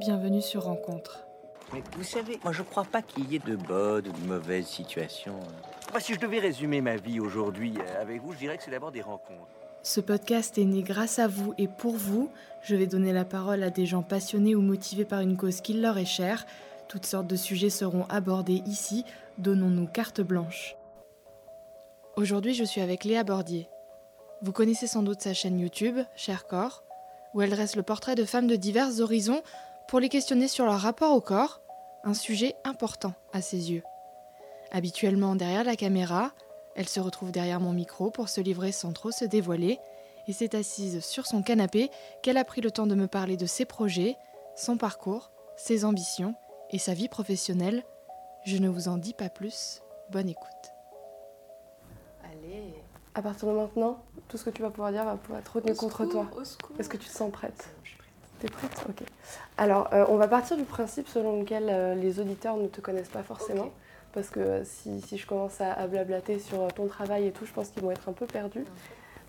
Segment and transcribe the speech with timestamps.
[0.00, 1.26] bienvenue sur Rencontre.
[1.74, 4.66] Mais vous savez, moi je crois pas qu'il y ait de bonnes ou de mauvaises
[4.66, 5.38] situations.
[5.90, 8.70] Moi, si je devais résumer ma vie aujourd'hui euh, avec vous, je dirais que c'est
[8.70, 9.46] d'abord des rencontres.
[9.82, 12.30] Ce podcast est né grâce à vous et pour vous.
[12.62, 15.74] Je vais donner la parole à des gens passionnés ou motivés par une cause qui
[15.74, 16.46] leur est chère.
[16.88, 19.04] Toutes sortes de sujets seront abordés ici.
[19.36, 20.76] Donnons-nous carte blanche.
[22.16, 23.68] Aujourd'hui, je suis avec Léa Bordier.
[24.40, 26.84] Vous connaissez sans doute sa chaîne YouTube, Cher Corps,
[27.34, 29.42] où elle dresse le portrait de femmes de divers horizons
[29.90, 31.60] pour les questionner sur leur rapport au corps,
[32.04, 33.82] un sujet important à ses yeux.
[34.70, 36.30] Habituellement derrière la caméra,
[36.76, 39.80] elle se retrouve derrière mon micro pour se livrer sans trop se dévoiler,
[40.28, 41.90] et c'est assise sur son canapé
[42.22, 44.16] qu'elle a pris le temps de me parler de ses projets,
[44.54, 46.36] son parcours, ses ambitions
[46.70, 47.82] et sa vie professionnelle.
[48.44, 49.82] Je ne vous en dis pas plus.
[50.12, 50.46] Bonne écoute.
[52.30, 52.74] Allez.
[53.16, 53.98] À partir de maintenant,
[54.28, 56.40] tout ce que tu vas pouvoir dire va pouvoir être retenu Au contre secours, toi.
[56.40, 56.76] au secours.
[56.78, 57.68] Est-ce que tu te sens prête?
[57.82, 57.99] Je suis prête.
[58.40, 58.84] T'es prête?
[58.88, 59.06] Ok.
[59.58, 63.10] Alors, euh, on va partir du principe selon lequel euh, les auditeurs ne te connaissent
[63.10, 63.70] pas forcément.
[64.12, 67.44] Parce que euh, si, si je commence à, à blablater sur ton travail et tout,
[67.44, 68.64] je pense qu'ils vont être un peu perdus.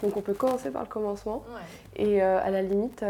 [0.02, 1.44] Donc, on peut commencer par le commencement.
[1.53, 2.03] Ouais.
[2.03, 3.06] Et à la limite,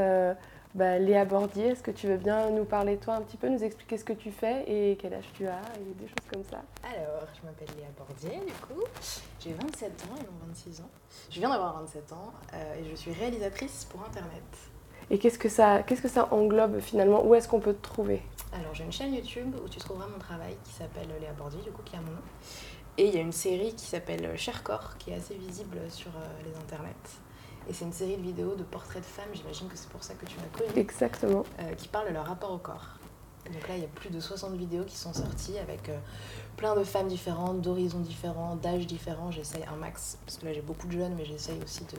[0.75, 3.47] bah, Léa Bordier, est-ce que tu veux bien nous parler de toi un petit peu,
[3.47, 6.43] nous expliquer ce que tu fais et quel âge tu as et des choses comme
[6.43, 6.61] ça?
[6.83, 8.83] Alors, je m'appelle Léa Bordier, du coup.
[9.39, 10.89] J'ai 27 ans et non 26 ans.
[11.29, 12.33] Je viens d'avoir 27 ans
[12.77, 14.43] et je suis réalisatrice pour Internet.
[15.11, 17.25] Et qu'est-ce que ça, qu'est-ce que ça englobe finalement?
[17.25, 18.21] Où est-ce qu'on peut te trouver?
[18.53, 21.69] Alors, j'ai une chaîne YouTube où tu trouveras mon travail qui s'appelle Léa Bordier, du
[21.71, 22.21] coup, qui a mon nom.
[22.97, 26.11] Et il y a une série qui s'appelle Cher Corps, qui est assez visible sur
[26.11, 27.19] euh, les internets.
[27.69, 30.13] Et c'est une série de vidéos de portraits de femmes, j'imagine que c'est pour ça
[30.13, 30.79] que tu m'as connue.
[30.79, 31.43] Exactement.
[31.59, 32.87] euh, qui parlent de leur rapport au corps.
[33.51, 35.97] Donc là, il y a plus de 60 vidéos qui sont sorties avec euh,
[36.55, 39.31] plein de femmes différentes, d'horizons différents, d'âges différents.
[39.31, 41.97] J'essaye un max, parce que là j'ai beaucoup de jeunes, mais j'essaye aussi de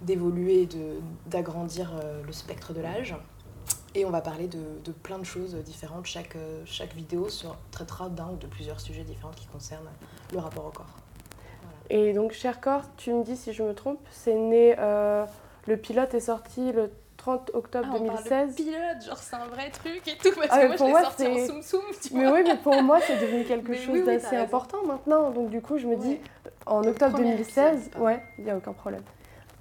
[0.00, 3.14] d'évoluer, et de- d'agrandir euh, le spectre de l'âge.
[3.94, 6.04] Et on va parler de, de plein de choses différentes.
[6.06, 9.88] Chaque, euh, chaque vidéo sur, traitera d'un ou de plusieurs sujets différents qui concernent
[10.32, 10.96] le rapport au corps.
[11.88, 14.74] Et donc, Cher Corps, tu me dis si je me trompe, c'est né.
[14.78, 15.24] euh,
[15.66, 18.54] le pilote est sorti le 30 octobre 2016.
[18.56, 18.74] pilote,
[19.06, 21.04] genre c'est un vrai truc et tout, parce Ah, que moi pour je moi, l'ai
[21.06, 22.34] sorti en c'est- soum soum, tu Mais vois.
[22.34, 25.30] oui, mais pour moi, c'est devenu quelque Mais chose oui, oui, t'as d'assez important maintenant.
[25.30, 26.18] Donc, du coup, je me dis,
[26.66, 29.02] en octobre premier 2016, épisode, ouais, il n'y a aucun problème.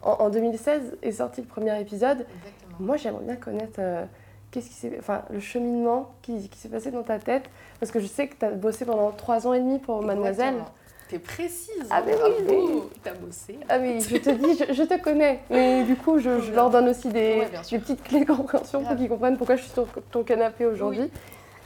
[0.06, 2.20] En, en 2016 est sorti le premier épisode.
[2.20, 2.78] Exactement.
[2.80, 4.06] Moi, j'aimerais bien connaître euh,
[4.52, 7.46] qu'est-ce qui s'est, enfin, le cheminement qui, qui s'est passé dans ta tête.
[7.80, 10.54] Parce que je sais que tu as bossé pendant trois ans et demi pour Mademoiselle.
[10.56, 10.70] Exactement.
[11.10, 11.86] T'es précise.
[11.92, 12.90] Ah, mais oui, bravo.
[13.04, 13.60] T'as bossé.
[13.70, 15.40] Ah oui, je te dis, je, je te connais.
[15.52, 18.96] Mais du coup, je, je leur donne aussi des, Ouais, petites clés de compréhension pour
[18.96, 21.10] qu'ils comprennent pourquoi je suis sur ton canapé aujourd'hui.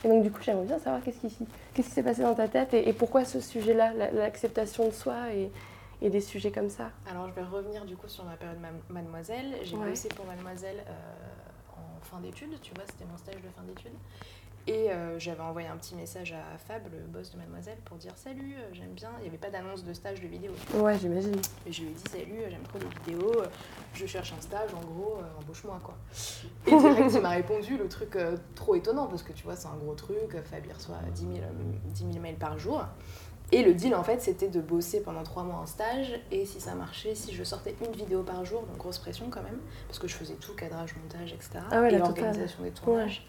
[0.04, 1.34] Et donc, du coup, j'aimerais bien savoir qu'est-ce qui,
[1.74, 4.92] qu'est-ce qui s'est passé dans ta tête et, et pourquoi ce sujet-là, la- l'acceptation de
[4.94, 5.50] soi et,
[6.02, 6.92] et des sujets comme ça.
[7.10, 8.70] Alors je vais revenir du coup sur ma période ma-
[9.02, 9.56] Mademoiselle.
[9.64, 9.90] J'ai Ouais.
[9.90, 10.92] bossé pour Mademoiselle euh,
[11.76, 13.94] en fin d'études, tu vois, c'était mon stage de fin d'études.
[14.68, 18.12] Et euh, j'avais envoyé un petit message à Fab, le boss de Mademoiselle, pour dire
[18.18, 19.10] salut, euh, j'aime bien.
[19.18, 20.52] Il n'y avait pas d'annonce de stage de vidéo.
[20.76, 21.36] Ouais, j'imagine.
[21.66, 23.42] Et je lui ai dit salut, j'aime trop les vidéos,
[23.96, 25.96] je cherche un stage, en gros, embauche-moi quoi.
[26.68, 28.16] Et direct, il m'a répondu le truc
[28.54, 31.34] trop étonnant parce que tu vois, c'est un gros truc, Fab il reçoit 10 000,
[31.38, 31.42] euh,
[31.86, 32.84] 10 000 mails par jour.
[33.52, 36.60] Et le deal en fait, c'était de bosser pendant 3 mois en stage et si
[36.62, 39.98] ça marchait, si je sortais une vidéo par jour, donc grosse pression quand même, parce
[39.98, 41.60] que je faisais tout, cadrage, montage, etc.
[41.72, 43.26] Ah ouais, et l'organisation des tournages.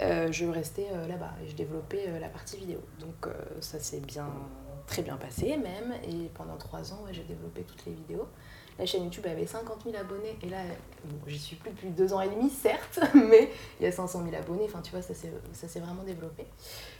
[0.00, 2.80] Euh, je restais euh, là-bas et je développais euh, la partie vidéo.
[2.98, 3.28] Donc
[3.60, 4.28] ça s'est bien,
[4.86, 5.94] très bien passé même.
[6.08, 8.26] Et pendant trois ans, ouais, j'ai développé toutes les vidéos.
[8.78, 10.58] La chaîne YouTube avait 50 000 abonnés et là,
[11.04, 14.22] bon, j'y suis plus depuis deux ans et demi, certes, mais il y a 500
[14.24, 14.64] 000 abonnés.
[14.64, 16.46] Enfin, tu vois, ça s'est vraiment développé.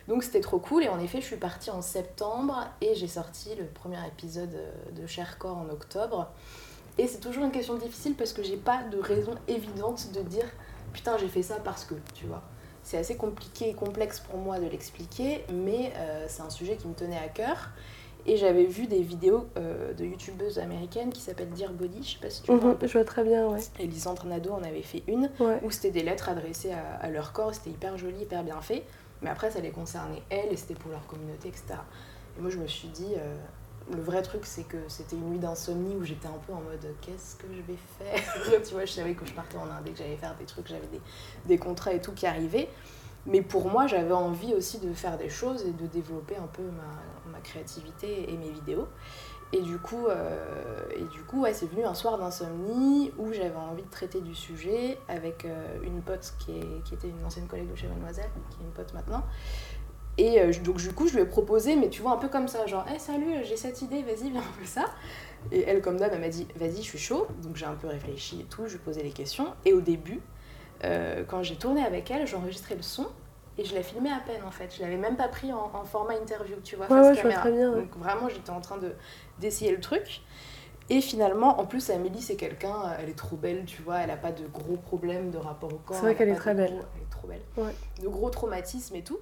[0.09, 0.85] Donc c'était trop cool.
[0.85, 4.91] Et en effet, je suis partie en septembre et j'ai sorti le premier épisode euh,
[4.93, 6.31] de Cher Corps en octobre.
[6.99, 10.45] Et c'est toujours une question difficile parce que j'ai pas de raison évidente de dire
[10.93, 12.43] putain, j'ai fait ça parce que, tu vois.
[12.83, 16.89] C'est assez compliqué et complexe pour moi de l'expliquer, mais euh, c'est un sujet qui
[16.89, 17.71] me tenait à cœur.
[18.25, 22.19] Et j'avais vu des vidéos euh, de youtubeuses américaines qui s'appellent Dear Body, je sais
[22.21, 22.73] pas si tu vois.
[22.73, 23.59] Mhm, je vois très bien, ouais.
[23.81, 25.59] Et Lisandre en avait fait une, ouais.
[25.63, 28.85] où c'était des lettres adressées à, à leur corps, c'était hyper joli, hyper bien fait.
[29.23, 31.75] Mais après, ça les concernait elles, et c'était pour leur communauté, etc.
[32.39, 33.37] Et moi, je me suis dit, euh,
[33.93, 36.87] le vrai truc, c'est que c'était une nuit d'insomnie où j'étais un peu en mode
[37.01, 39.91] qu'est-ce que je vais faire Tu vois, je savais que je partais en Inde et
[39.91, 41.01] que j'allais faire des trucs, j'avais des,
[41.47, 42.69] des contrats et tout qui arrivaient.
[43.27, 46.63] Mais pour moi, j'avais envie aussi de faire des choses et de développer un peu
[46.63, 48.89] ma créativité et mes vidéos.
[49.55, 53.55] Et du coup, euh, et du coup ouais, c'est venu un soir d'insomnie où j'avais
[53.55, 57.47] envie de traiter du sujet avec euh, une pote qui, est, qui était une ancienne
[57.47, 59.23] collègue de chez Mademoiselle, qui est une pote maintenant.
[60.17, 62.49] Et euh, donc du coup, je lui ai proposé, mais tu vois, un peu comme
[62.49, 64.87] ça, genre, hey, salut, j'ai cette idée, vas-y, viens, on fait ça.
[65.51, 67.27] Et elle, comme d'hab, elle m'a dit, vas-y, je suis chaud.
[67.43, 69.49] Donc j'ai un peu réfléchi et tout, je lui ai posé les questions.
[69.67, 70.21] Et au début,
[71.29, 73.07] quand j'ai tourné avec elle, j'enregistrais le son
[73.59, 74.75] et je la filmais à peine en fait.
[74.77, 76.87] Je l'avais même pas pris en, en format interview, tu vois.
[76.87, 77.41] Ouais, face ouais, caméra.
[77.41, 77.81] très bien, ouais.
[77.83, 78.95] Donc vraiment, j'étais en train de
[79.39, 80.23] d'essayer le truc.
[80.91, 84.11] Et finalement, en plus, Amélie, c'est quelqu'un, euh, elle est trop belle, tu vois, elle
[84.11, 85.97] a pas de gros problèmes de rapport au corps.
[85.97, 86.71] C'est vrai qu'elle est très belle.
[86.73, 87.73] gros- Elle est trop belle.
[88.03, 89.19] De gros traumatismes et tout.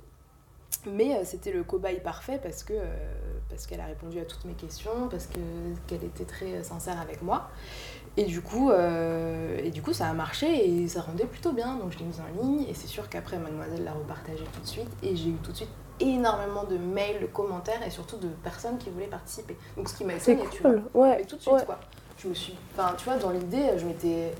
[0.86, 2.84] Mais euh, c'était le cobaye parfait parce que euh,
[3.50, 5.38] parce qu'elle a répondu à toutes mes questions, parce que
[5.86, 7.50] qu'elle était très sincère avec moi.
[8.16, 11.76] Et du coup, euh, et du coup, ça a marché et ça rendait plutôt bien.
[11.76, 14.66] Donc je l'ai mise en ligne et c'est sûr qu'après Mademoiselle l'a repartagé tout de
[14.66, 15.70] suite et j'ai eu tout de suite
[16.00, 19.56] énormément de mails, de commentaires et surtout de personnes qui voulaient participer.
[19.76, 20.70] Donc ce qui m'a C'est étonnée, tu vois.
[20.72, 21.16] cool, ouais.
[21.18, 21.64] Mais tout de suite ouais.
[21.64, 21.78] quoi.
[22.18, 24.32] Je me suis, enfin tu vois, dans l'idée, je m'étais,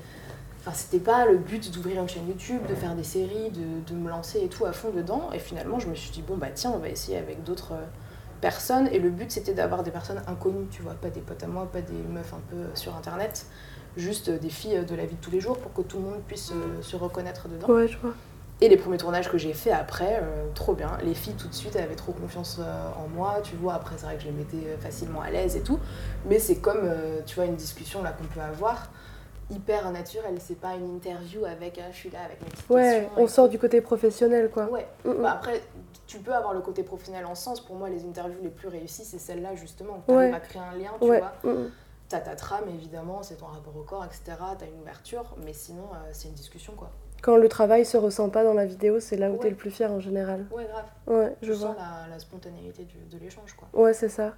[0.59, 3.95] enfin c'était pas le but d'ouvrir une chaîne YouTube, de faire des séries, de, de
[3.97, 5.29] me lancer et tout à fond dedans.
[5.33, 7.85] Et finalement, je me suis dit bon bah tiens, on va essayer avec d'autres euh,
[8.41, 8.87] personnes.
[8.91, 11.67] Et le but c'était d'avoir des personnes inconnues, tu vois, pas des potes à moi,
[11.71, 13.45] pas des meufs un peu euh, sur internet,
[13.95, 15.97] juste euh, des filles euh, de la vie de tous les jours pour que tout
[15.97, 16.51] le monde puisse
[16.81, 17.67] se reconnaître dedans.
[17.67, 18.13] Ouais, je vois.
[18.63, 20.91] Et les premiers tournages que j'ai fait après, euh, trop bien.
[21.03, 23.73] Les filles tout de suite elles avaient trop confiance euh, en moi, tu vois.
[23.73, 25.79] Après c'est vrai que je les mettais facilement à l'aise et tout.
[26.29, 28.91] Mais c'est comme, euh, tu vois, une discussion là qu'on peut avoir,
[29.49, 30.35] hyper naturelle.
[30.39, 33.49] C'est pas une interview avec, ah, je suis là avec mes petites Ouais, on sort
[33.49, 34.65] du côté professionnel, quoi.
[34.65, 34.85] Ouais.
[35.05, 35.21] Mm, mm.
[35.23, 35.63] Bah, après,
[36.07, 37.61] tu peux avoir le côté professionnel en sens.
[37.61, 40.03] Pour moi, les interviews les plus réussies, c'est celles-là justement.
[40.07, 40.31] Tu Ouais.
[40.33, 41.19] à créer un lien, tu ouais.
[41.19, 41.33] vois.
[41.43, 41.71] mm, mm.
[42.09, 44.37] T'as ta trame évidemment, c'est ton rapport au corps, etc.
[44.59, 46.89] T'as une ouverture, mais sinon, euh, c'est une discussion quoi.
[47.21, 49.39] Quand le travail se ressent pas dans la vidéo, c'est là où Ouais.
[49.39, 50.45] t'es le plus fier en général.
[50.51, 50.85] Ouais, grave.
[51.07, 51.67] Ouais, je Je vois.
[51.69, 53.67] sens la, la spontanéité du- de l'échange quoi.
[53.79, 54.33] Ouais, c'est ça.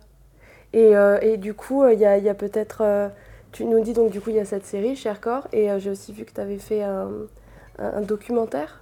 [0.73, 2.81] Et, euh, et du coup, il y a, y a peut-être.
[2.81, 3.09] euh,
[3.51, 5.79] tu nous dis donc, du coup, il y a cette série, Cher Corps, et euh,
[5.79, 7.09] j'ai aussi vu que tu avais fait un,
[7.79, 8.81] un- un documentaire.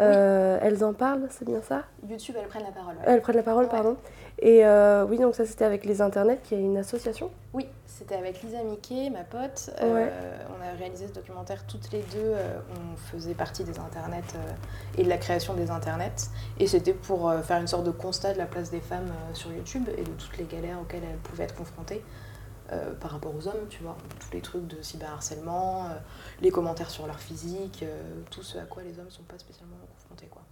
[0.00, 1.82] Euh, Elles en parlent, c'est bien ça?
[2.08, 2.94] YouTube, elles prennent la parole.
[2.96, 3.02] ouais.
[3.06, 3.70] Elles prennent la parole, Ouais.
[3.70, 3.96] pardon.
[4.38, 7.30] Et euh, oui, donc ça, c'était avec les internets, qui est une association?
[7.52, 9.70] Oui, c'était avec Lisa Mickey, ma pote.
[9.82, 10.08] Ouais.
[10.10, 12.32] Euh, on a réalisé ce documentaire toutes les deux.
[12.70, 14.22] on faisait partie des internets
[14.96, 16.30] et de la création des internets.
[16.58, 19.88] Et c'était pour faire une sorte de constat de la place des femmes sur YouTube
[19.98, 22.02] et de toutes les galères auxquelles elles pouvaient être confrontées
[22.72, 23.96] euh, par rapport aux hommes, tu vois.
[24.20, 25.94] Tous les trucs de cyberharcèlement, euh,
[26.40, 29.38] les commentaires sur leur physique, euh, tout ce à quoi les hommes ne sont pas
[29.38, 30.42] spécialement confrontés, quoi.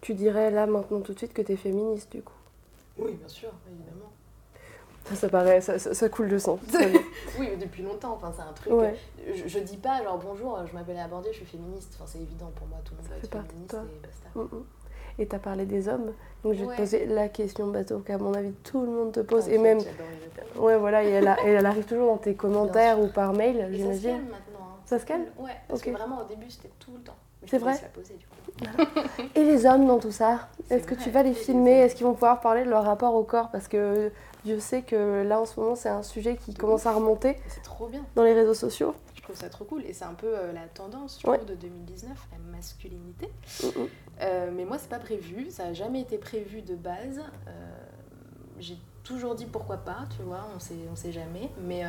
[0.00, 2.34] Tu dirais là, maintenant, tout de suite, que tu es féministe, du coup?
[2.98, 4.12] Oui, bien sûr, évidemment.
[5.06, 6.58] Ça, ça paraît, ça, ça- ça coule de sang.
[7.38, 8.72] Oui, mais depuis longtemps, enfin, c'est un truc.
[8.72, 8.96] ouais.
[9.34, 11.92] Je, je dis pas genre bonjour, je m'appelle Abordé, je suis féministe.
[11.94, 14.28] Enfin, c'est évident pour moi, tout le monde fait être féministe et basta.
[14.34, 14.64] Mm, mm.
[15.18, 16.12] Et tu as parlé des hommes.
[16.44, 16.74] Donc, je vais Ouais.
[16.76, 19.48] te poser la question bateau qu'à mon avis, tout le monde te pose.
[19.48, 19.78] Et même.
[20.56, 23.56] Ouais, voilà, et elle, a- et elle arrive toujours dans tes commentaires ou par mail,
[23.56, 24.10] Et ça se j'imagine.
[24.10, 24.66] calme maintenant.
[24.66, 24.76] hein.
[24.86, 27.16] Ça se calme Ouais, parce que vraiment au début c'était tout le temps.
[27.46, 28.68] C'est vrai poser du coup.
[29.34, 31.78] Et les hommes dans tout ça Est-ce que vrai, tu vas les filmer?
[31.80, 33.50] Est-ce qu'ils vont pouvoir parler de leur rapport au corps?
[33.50, 34.10] Parce que
[34.44, 37.62] Dieu sait que là en ce moment c'est un sujet qui commence à remonter C'est
[37.62, 38.00] trop bien.
[38.16, 38.94] dans les réseaux sociaux.
[39.28, 39.84] Trouve ça trop cool.
[39.84, 41.36] Et c'est un peu euh, la tendance, je Ouais.
[41.36, 43.28] trouve, de 2019, la masculinité.
[43.62, 43.88] Mm, mm.
[44.22, 45.50] Euh, mais moi, c'est pas prévu.
[45.50, 47.20] Ça a jamais été prévu de base.
[47.46, 47.50] Euh,
[48.58, 51.50] J'ai toujours dit pourquoi pas, tu vois, on sait, on sait jamais.
[51.62, 51.82] Mais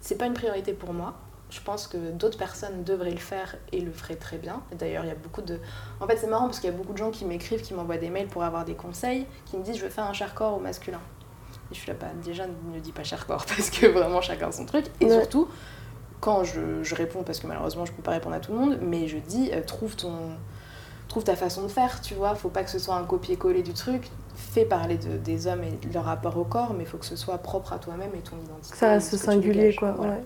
[0.00, 1.14] c'est pas une priorité pour moi.
[1.50, 4.62] Je pense que d'autres personnes devraient le faire et le feraient très bien.
[4.78, 5.58] D'ailleurs, il y a beaucoup de.
[6.00, 7.98] En fait, c'est marrant parce qu'il y a beaucoup de gens qui m'écrivent, qui m'envoient
[7.98, 10.60] des mails pour avoir des conseils, qui me disent je veux faire un corps au
[10.60, 11.00] masculin.
[11.70, 12.10] Et je suis là, pas.
[12.24, 14.86] Déjà, ne dis pas corps parce que vraiment chacun son truc.
[15.00, 15.10] Et Ouais.
[15.18, 15.48] surtout,
[16.20, 18.78] quand je, je réponds, parce que malheureusement je peux pas répondre à tout le monde,
[18.82, 20.12] mais je dis euh, trouve ton
[21.08, 23.72] trouve ta façon de faire, tu vois, faut pas que ce soit un copier-coller du
[23.72, 26.98] truc, fais parler de- des hommes et de leur rapport au corps, mais il faut
[26.98, 28.76] que ce soit propre à toi-même et ton identité.
[28.76, 29.90] Ça reste singulier, quoi.
[29.92, 30.12] voilà.
[30.12, 30.24] ouais.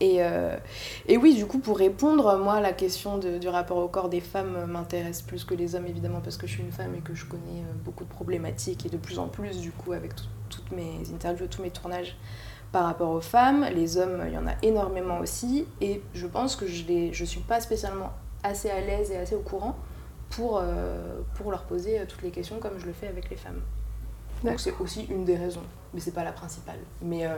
[0.00, 0.56] Et, euh,
[1.06, 4.20] et oui, du coup, pour répondre, moi, la question de- du rapport au corps des
[4.20, 7.14] femmes m'intéresse plus que les hommes, évidemment, parce que je suis une femme et que
[7.14, 10.24] je connais euh, beaucoup de problématiques, et de plus en plus, du coup, avec tout-
[10.50, 12.16] toutes mes interviews, tous mes tournages
[12.74, 13.64] par rapport aux femmes.
[13.72, 17.24] Les hommes, il y en a énormément aussi, et je pense que je ne je
[17.24, 18.10] suis pas spécialement
[18.42, 19.76] assez à l'aise et assez au courant
[20.28, 23.36] pour, euh, pour leur poser euh, toutes les questions comme je le fais avec les
[23.36, 23.60] femmes.
[24.42, 25.62] Donc c'est aussi une des raisons,
[25.94, 26.80] mais c'est pas la principale.
[27.00, 27.36] Mais euh,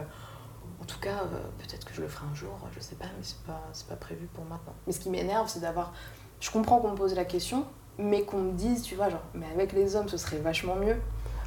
[0.80, 3.22] en tout cas, euh, peut-être que je le ferai un jour, je sais pas, mais
[3.22, 4.74] c'est pas, pas prévu pour maintenant.
[4.86, 5.92] Mais ce qui m'énerve, c'est d'avoir.
[6.40, 7.66] Je comprends qu'on me pose la question,
[7.98, 10.96] mais qu'on me dise, tu vois, genre, mais avec les hommes, ce serait vachement mieux.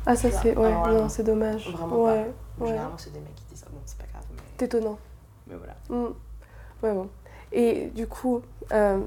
[0.05, 0.55] Ah, ça c'est.
[0.55, 0.73] Ouais,
[1.09, 1.67] c'est dommage.
[1.71, 2.23] vraiment ouais,
[2.59, 2.63] pas.
[2.63, 2.69] ouais.
[2.69, 3.48] Généralement, c'est des mecs
[4.61, 4.97] étonnant.
[5.47, 5.73] mais voilà.
[5.89, 6.13] Mm.
[6.83, 7.09] Ouais, bon.
[7.51, 8.99] Et du coup, euh,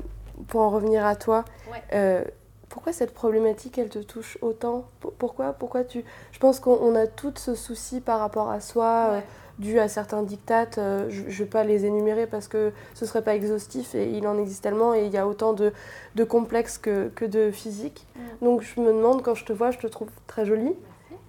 [0.49, 1.82] pour en revenir à toi, Ouais.
[1.94, 2.25] euh,
[2.68, 4.85] pourquoi cette problématique, elle te touche autant?
[5.00, 6.04] P- Pourquoi, pourquoi tu...
[6.32, 9.21] Je pense qu'on on a toutes ce souci par rapport à soi, euh,
[9.59, 10.78] dû à certains dictates.
[10.78, 14.26] euh, je ne vais pas les énumérer parce que ce serait pas exhaustif et il
[14.26, 15.73] en existe tellement et il y a autant de,
[16.14, 18.06] de complexes que, que de physique.
[18.16, 18.44] Mm.
[18.44, 20.75] Donc je me demande, quand je te vois, je te trouve très jolie.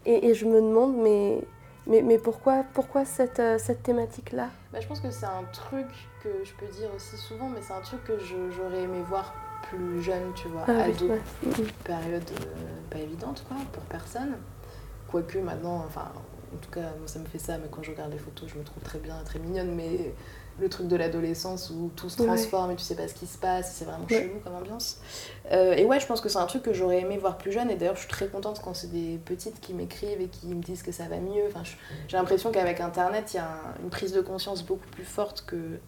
[0.05, 1.39] Et je me demande, mais
[1.87, 4.49] Mais, mais pourquoi, pourquoi cette, euh, cette thématique-là?
[4.71, 5.87] Bah, Je pense que c'est un truc
[6.23, 9.33] que je peux dire aussi souvent, mais c'est un truc que j'aurais aimé voir
[9.69, 11.09] plus jeune, tu vois, Ah oui, ado.
[11.43, 11.67] Mhm.
[11.83, 12.55] Période euh,
[12.89, 14.37] pas évidente, quoi, pour personne.
[15.09, 16.11] Quoique maintenant, enfin,
[16.53, 18.57] en tout cas, moi ça me fait ça, mais quand je regarde les photos, je
[18.57, 20.13] me trouve très bien, très mignonne, mais
[20.59, 22.27] le truc de l'adolescence où tout se Ouais.
[22.27, 24.21] transforme et tu sais pas ce qui se passe, c'est vraiment Ouais.
[24.21, 24.99] chelou comme ambiance.
[25.51, 27.71] Euh, et ouais, je pense que c'est un truc que j'aurais aimé voir plus jeune,
[27.71, 30.61] et d'ailleurs, je suis très contente quand c'est des petites qui m'écrivent et qui me
[30.61, 31.43] disent que ça va mieux.
[31.47, 31.63] Enfin,
[32.07, 35.43] j'ai l'impression qu'avec Internet, il y a un- une prise de conscience beaucoup plus forte
[35.47, 35.79] que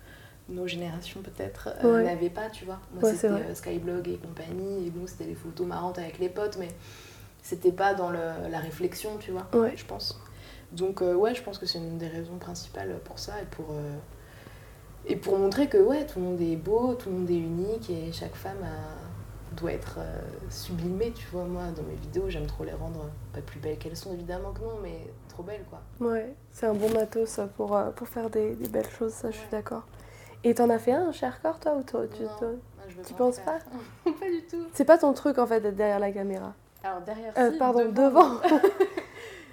[0.50, 2.04] nos générations peut-être euh, Ouais.
[2.04, 2.80] n'avaient pas, tu vois.
[3.00, 6.58] Moi, c'était euh, Skyblog et compagnie, et nous, c'était les photos marrantes avec les potes,
[6.60, 6.70] mais
[7.44, 10.20] c'était pas dans le- la réflexion, tu vois, je pense.
[10.72, 13.68] Donc, ouais, je pense que c'est une des raisons principales pour ça et pour,
[15.08, 17.90] et pour montrer que, ouais, tout le monde est beau, tout le monde est unique
[17.90, 20.20] et chaque femme a- doit être euh,
[20.50, 21.44] sublimée, tu vois.
[21.46, 24.60] Moi, dans mes vidéos, j'aime trop les rendre pas plus belles qu'elles sont, évidemment que
[24.62, 25.80] non, mais trop belles, quoi.
[26.06, 29.32] Ouais, c'est un bon matos ça, pour, euh, pour faire des, des belles choses, ça
[29.32, 29.84] je suis d'accord.
[30.44, 32.96] Et t'en as fait un, cher corps, toi ou toi, tu- Non, toi- moi, je
[32.96, 33.62] veux tu en penses faire.
[34.04, 34.66] Pas du tout.
[34.74, 36.54] C'est pas ton truc en fait d'être derrière la caméra.
[36.84, 38.42] Alors, derrière, Euh, si, pardon, devant, devant.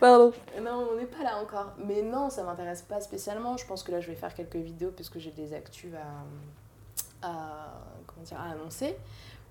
[0.03, 0.33] pardon.
[0.61, 1.73] Non, on n'est pas là encore.
[1.79, 3.57] Mais non, ça m'intéresse pas spécialement.
[3.57, 7.27] Je pense que là, je vais faire quelques vidéos parce que j'ai des actus à,
[7.27, 8.97] à, comment dire, à annoncer.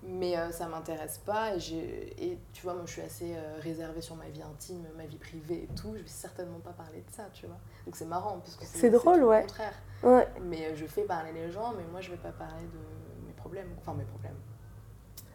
[0.03, 1.55] Mais euh, ça m'intéresse pas.
[1.55, 5.17] Et, tu vois, moi, je suis assez euh, réservée sur ma vie intime, ma vie
[5.17, 5.93] privée et tout.
[5.95, 7.57] Je vais certainement pas parler de ça, tu vois.
[7.85, 9.41] Donc c'est marrant parce que C'est drôle, ouais.
[9.41, 9.75] contraire.
[10.03, 10.27] Ouais.
[10.41, 13.33] Mais euh, je fais parler les gens, mais moi, je vais pas parler de mes
[13.33, 13.69] problèmes.
[13.79, 14.35] Enfin, mes problèmes.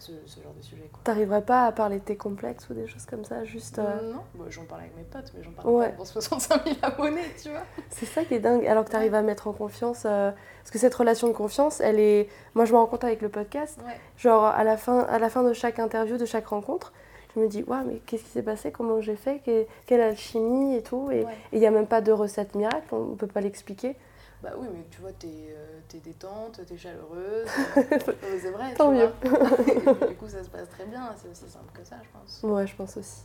[0.07, 0.89] Ce, ce genre de sujet.
[1.03, 3.79] T'arriverais pas à parler de tes complexes ou des choses comme ça, juste.
[3.81, 5.89] euh, Non, Bon, j'en parle avec mes potes, mais j'en parle Ouais.
[5.91, 7.63] pas pour 65 000 abonnés, tu vois.
[7.91, 10.03] C'est ça qui est dingue, alors que tu arrives à mettre en confiance.
[10.07, 12.29] euh, Parce que cette relation de confiance, elle est.
[12.55, 13.93] Moi, je me rends compte avec le podcast, Ouais.
[14.17, 16.93] genre à la fin, à la fin de chaque interview, de chaque rencontre,
[17.37, 18.71] je me dis, waouh, mais qu'est-ce qui s'est passé?
[18.73, 19.41] Comment j'ai fait?
[19.45, 21.11] Que- Quelle alchimie et tout?
[21.13, 23.95] Et il n'y a même pas de recette miracle, on ne peut pas l'expliquer.
[24.43, 27.47] Bah oui, mais tu vois, t'es euh, détente, t'es chaleureuse.
[27.77, 29.09] euh, c'est vrai, Tant mieux.
[30.09, 31.15] du coup, ça se passe très bien.
[31.23, 32.41] C'est aussi simple que ça, je pense.
[32.43, 33.21] Ouais, je pense aussi.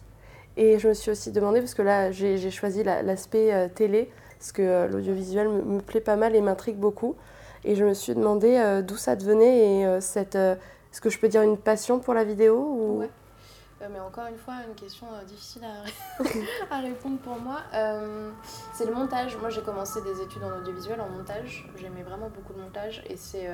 [0.57, 4.09] Et je me suis aussi demandé, parce que là, j'ai choisi la- l'aspect euh, télé,
[4.39, 7.15] parce que euh, l'audiovisuel me, me plaît pas mal et m'intrigue beaucoup.
[7.63, 10.35] Et je me suis demandé d'où ça devenait et cette.
[10.35, 12.99] Est-ce que je peux dire une passion pour la vidéo ou...
[13.01, 13.09] Ouais.
[13.81, 15.83] Euh, mais encore une fois, une question euh, difficile à,
[16.75, 17.61] à répondre pour moi.
[17.73, 18.31] Euh,
[18.73, 19.37] c'est le montage.
[19.37, 21.67] Moi, j'ai commencé des études en audiovisuel, en montage.
[21.77, 23.03] J'aimais vraiment beaucoup le montage.
[23.09, 23.49] Et c'est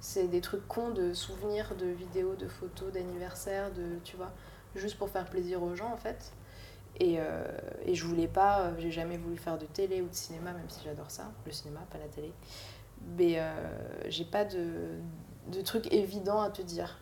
[0.00, 4.30] c'est des trucs cons de souvenirs, de vidéos, de photos, d'anniversaires, de, tu vois,
[4.74, 6.32] juste pour faire plaisir aux gens, en fait.
[6.98, 7.44] Et, euh,
[7.84, 10.68] et je voulais pas, euh, j'ai jamais voulu faire de télé ou de cinéma, même
[10.68, 12.32] si j'adore ça, le cinéma, pas la télé.
[13.16, 13.52] Mais euh,
[14.08, 14.98] j'ai pas de,
[15.48, 16.98] de truc évident à te dire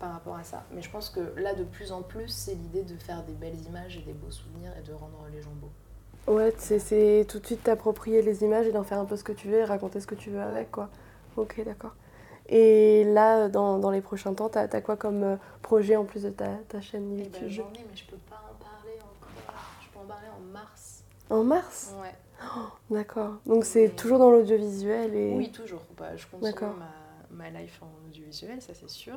[0.00, 0.64] par rapport à ça.
[0.72, 3.60] Mais je pense que là, de plus en plus, c'est l'idée de faire des belles
[3.66, 6.32] images et des beaux souvenirs et de rendre les gens beaux.
[6.32, 9.24] Ouais, c'est- c'est tout de suite t'approprier les images et d'en faire un peu ce
[9.24, 10.88] que tu veux et raconter ce que tu veux avec, quoi.
[11.36, 11.94] Ok, d'accord.
[12.48, 16.24] Et là, dans, dans les prochains temps, t'as as quoi comme euh, projet en plus
[16.24, 17.48] de ta, ta chaîne Eh ben, YouTube?
[17.48, 19.28] J'en ai, mais je peux pas en parler encore.
[19.82, 21.04] Je peux en parler en mars.
[21.30, 21.94] En mars?
[22.02, 22.14] Ouais.
[22.90, 23.34] D'accord.
[23.46, 25.34] Donc c'est Mais- toujours dans l'audiovisuel et...
[25.36, 25.82] Oui, toujours.
[25.96, 26.52] Bah, je continue
[27.30, 29.16] ma, ma life en audiovisuel, ça c'est sûr.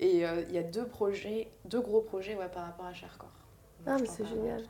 [0.00, 3.28] Et euh, il y a deux projets, deux gros projets ouais, par rapport à Chercor.
[3.86, 4.64] Ah, mais c'est génial.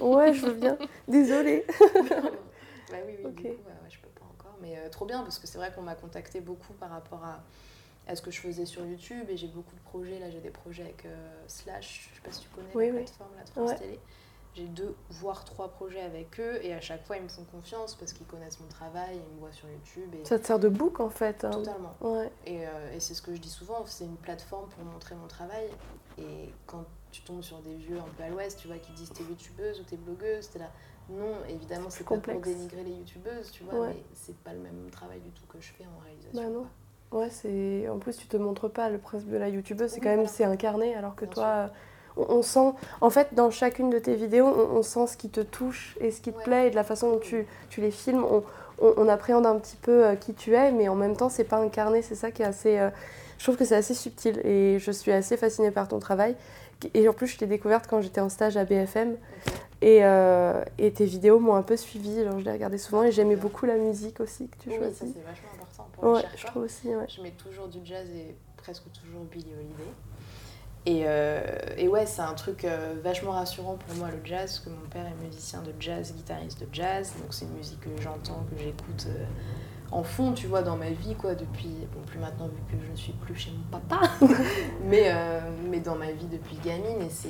[0.00, 0.76] Ouais, je veux bien.
[1.08, 1.64] Désolée.
[1.80, 4.56] bah oui, oui, du coup, ouais, ouais, je peux pas encore.
[4.60, 7.42] Mais euh, trop bien, parce que c'est vrai qu'on m'a contacté beaucoup par rapport à,
[8.06, 9.26] à ce que je faisais sur YouTube.
[9.30, 10.18] Et j'ai beaucoup de projets.
[10.18, 12.92] Là, j'ai des projets avec euh, Slash, je sais pas si tu connais Oui, la
[12.92, 12.98] oui.
[13.04, 13.78] plateforme, la France.
[13.78, 14.00] Télé.
[14.54, 16.58] J'ai deux, voire trois projets avec eux.
[16.64, 19.40] Et à chaque fois, ils me font confiance parce qu'ils connaissent mon travail, ils me
[19.40, 20.12] voient sur YouTube.
[20.20, 20.24] Et...
[20.24, 21.44] Ça te sert de book en fait.
[21.44, 21.50] hein.
[21.50, 21.94] Totalement.
[22.00, 22.30] Ouais.
[22.46, 25.28] Et, euh, et c'est ce que je dis souvent, c'est une plateforme pour montrer mon
[25.28, 25.68] travail.
[26.18, 29.12] Et quand tu tombes sur des vieux un peu à l'ouest, tu vois, qui disent
[29.12, 30.70] t'es youtubeuse ou t'es blogueuse, t'es là.
[31.08, 33.88] Non, évidemment, c'est pas pour dénigrer les youtubeuses, tu vois, Ouais.
[33.88, 36.40] mais c'est pas le même travail du tout que je fais en réalisation.
[36.42, 36.66] Bah non.
[37.18, 37.88] Ouais, c'est.
[37.88, 40.18] En plus, tu te montres pas le principe de la youtubeuse, c'est Oui, quand même
[40.20, 40.30] voilà.
[40.32, 41.70] c'est incarné, alors que Bien toi,
[42.28, 42.72] on, sent.
[43.00, 46.10] En fait, dans chacune de tes vidéos, on, on sent ce qui te touche et
[46.10, 46.44] ce qui te Ouais.
[46.44, 48.24] plaît et de la façon dont tu, tu les filmes.
[48.24, 48.42] On,
[48.82, 51.44] on, on appréhende un petit peu euh, qui tu es, mais en même temps, c'est
[51.44, 52.02] pas incarné.
[52.02, 52.78] C'est ça qui est assez.
[52.78, 52.90] euh,
[53.38, 56.34] je trouve que c'est assez subtil et je suis assez fascinée par ton travail.
[56.94, 59.16] Et en plus, je t'ai découverte quand j'étais en stage à BFM.
[59.82, 63.12] Et, euh, et tes vidéos m'ont un peu suivie, genre je les regardais souvent et
[63.12, 64.98] j'aimais beaucoup la musique aussi que tu Oui, ça choisis.
[64.98, 67.06] c'est vachement important pour Ouais, le je trouve aussi, ouais.
[67.08, 69.90] Je mets toujours du jazz et presque toujours Billie Holiday.
[70.86, 71.42] Et, euh,
[71.76, 74.88] et ouais, c'est un truc euh, vachement rassurant pour moi, le jazz, parce que mon
[74.88, 78.58] père est musicien de jazz, guitariste de jazz, donc c'est une musique que j'entends, que
[78.58, 79.24] j'écoute euh,
[79.92, 82.90] en fond, tu vois, dans ma vie, quoi, depuis, bon, plus maintenant vu que je
[82.90, 84.08] ne suis plus chez mon papa,
[84.84, 85.12] mais,
[85.68, 87.28] mais dans ma vie depuis gamine, et c'est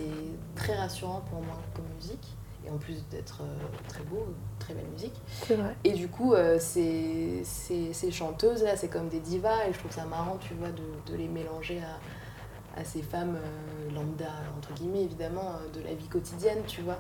[0.55, 2.37] très rassurant pour moi comme musique.
[2.67, 3.41] et en plus d'être
[3.89, 4.27] très beau,
[4.59, 5.19] très belle musique.
[5.47, 5.75] C'est vrai.
[5.85, 10.05] Et du coup, ces, ces, ces chanteuses-là, c'est comme des divas, et je trouve ça
[10.05, 11.99] marrant, tu vois, de, de les mélanger à,
[12.77, 16.99] à ces femmes euh, lambda, entre guillemets, évidemment, euh, de la vie quotidienne, tu vois,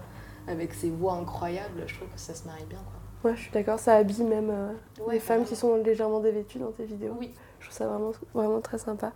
[0.49, 3.31] avec ces voix incroyables, je trouve que ça se marie bien, quoi.
[3.31, 4.73] Ouais, je suis d'accord, ça habille même euh,
[5.07, 7.15] Ouais, les femmes qui sont légèrement dévêtues dans tes vidéos.
[7.19, 7.33] Oui.
[7.61, 9.13] Je trouve ça vraiment, vraiment très sympa.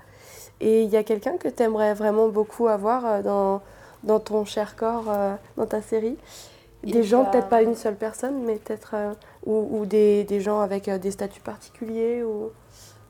[0.60, 3.62] Et il y a quelqu'un que tu aimerais vraiment beaucoup avoir dans,
[4.02, 6.18] dans ton cher corps, euh, dans ta série?
[6.82, 8.94] Des Et gens, bah, peut-être pas une seule personne, mais peut-être.
[9.46, 12.50] ou ou des, des gens avec des statuts particuliers ou...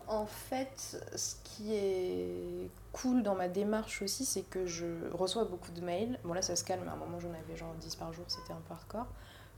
[0.07, 5.73] En fait, ce qui est cool dans ma démarche aussi, c'est que je reçois beaucoup
[5.73, 6.19] de mails.
[6.25, 6.87] Bon, là, ça se calme.
[6.89, 9.07] À un moment, j'en avais genre 10 par jour, c'était un peu hardcore.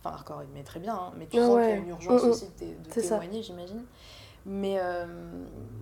[0.00, 0.94] Enfin, hardcore, mais très bien.
[0.94, 1.12] hein.
[1.16, 2.30] Mais tu sens qu'il y a une urgence Mm, mm.
[2.30, 3.84] aussi de, de témoigner, j'imagine.
[4.44, 5.06] Mais euh,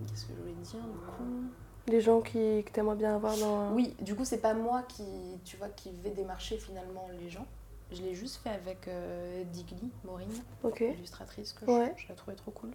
[0.07, 1.23] qu'est-ce que je voulais dire du coup?
[1.87, 3.71] Des gens qui, que tu aimerais bien avoir dans.
[3.73, 5.03] Oui, du coup, c'est pas moi qui,
[5.43, 7.45] tu vois, qui vais démarcher finalement les gens.
[7.91, 10.27] Je l'ai juste fait avec euh, Digli, Maureen,
[10.63, 10.81] Ok.
[10.81, 11.93] illustratrice, que Ouais.
[11.95, 12.71] je, je la trouvais trop cool.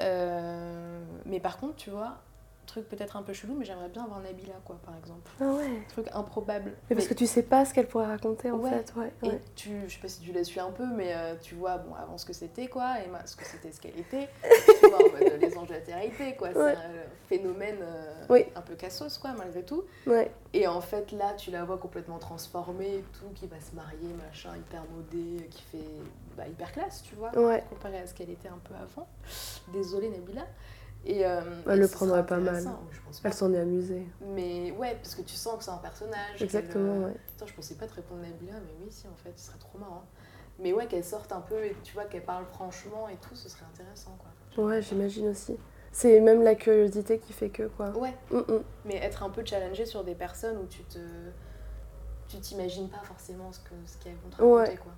[0.00, 2.18] Euh, mais par contre, tu vois,
[2.66, 5.30] truc peut-être un peu chelou, mais j'aimerais bien avoir Nabila, quoi, par exemple.
[5.40, 5.82] Ah ouais.
[5.88, 6.72] Truc improbable.
[6.90, 8.70] Mais parce que tu sais pas ce qu'elle pourrait raconter en Ouais.
[8.70, 8.92] fait.
[8.96, 11.54] Ouais, Et tu, je sais pas si tu la suis un peu, mais euh, tu
[11.54, 14.28] vois, bon, avant ce que c'était, quoi, et ce que c'était, ce qu'elle était,
[14.80, 16.02] tu vois, en mode, euh, les anges de la Terre
[16.36, 16.48] quoi.
[16.48, 16.54] Ouais.
[16.54, 16.90] C'est un
[17.28, 18.44] phénomène euh, Oui.
[18.54, 19.84] un peu cassos, quoi, malgré tout.
[20.06, 20.30] ouais.
[20.52, 24.56] Et en fait, là, tu la vois complètement transformée tout, qui va se marier, machin,
[24.56, 25.84] hyper modée, qui fait
[26.36, 27.30] bah, hyper classe, tu vois,
[27.68, 29.06] comparé à ce qu'elle était un peu avant.
[29.72, 30.46] Désolée, Nabila.
[31.08, 32.48] Et, euh, Elle et le prendrait pas mal.
[32.56, 32.80] intéressant.
[32.90, 33.28] Je pense pas.
[33.28, 34.06] Elle s'en est amusée.
[34.34, 36.42] Mais ouais, parce que tu sens que c'est un personnage.
[36.42, 37.14] Exactement, euh, ouais.
[37.28, 39.78] Putain, je pensais pas te répondre Nabila, mais oui, si, en fait, ce serait trop
[39.78, 40.04] marrant.
[40.58, 43.48] Mais ouais, qu'elle sorte un peu et tu vois qu'elle parle franchement et tout, ce
[43.48, 44.64] serait intéressant, quoi.
[44.64, 45.56] Ouais, j'imagine aussi.
[45.92, 47.90] C'est même la curiosité qui fait que quoi.
[47.96, 48.62] Ouais, Mm, mm.
[48.86, 50.98] mais être un peu challengé sur des personnes où tu te
[52.36, 54.76] tu t'imagines pas forcément ce que ce qu'elles vont te raconter Ouais.
[54.76, 54.92] quoi.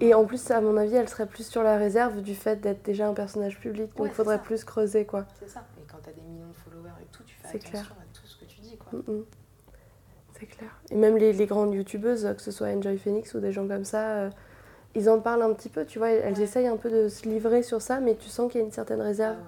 [0.00, 2.82] Et en plus, à mon avis, elle serait plus sur la réserve du fait d'être
[2.84, 3.94] déjà un personnage public.
[3.96, 4.42] Donc il faudrait ça.
[4.42, 5.26] plus creuser quoi.
[5.38, 5.64] c'est ça.
[5.78, 8.36] Et quand t'as des millions de followers et tout, tu fais attention à tout ce
[8.38, 8.98] que tu dis quoi.
[8.98, 9.22] Mm.
[10.38, 10.70] C'est clair.
[10.90, 13.84] Et même les, les grandes youtubeuses, que ce soit Enjoy Phoenix ou des gens comme
[13.84, 14.30] ça, euh,
[14.94, 16.10] ils en parlent un petit peu, tu vois.
[16.10, 16.42] Elles Ouais.
[16.42, 18.72] essayent un peu de se livrer sur ça, mais tu sens qu'il y a une
[18.72, 19.36] certaine Ah réserve.
[19.36, 19.46] pense.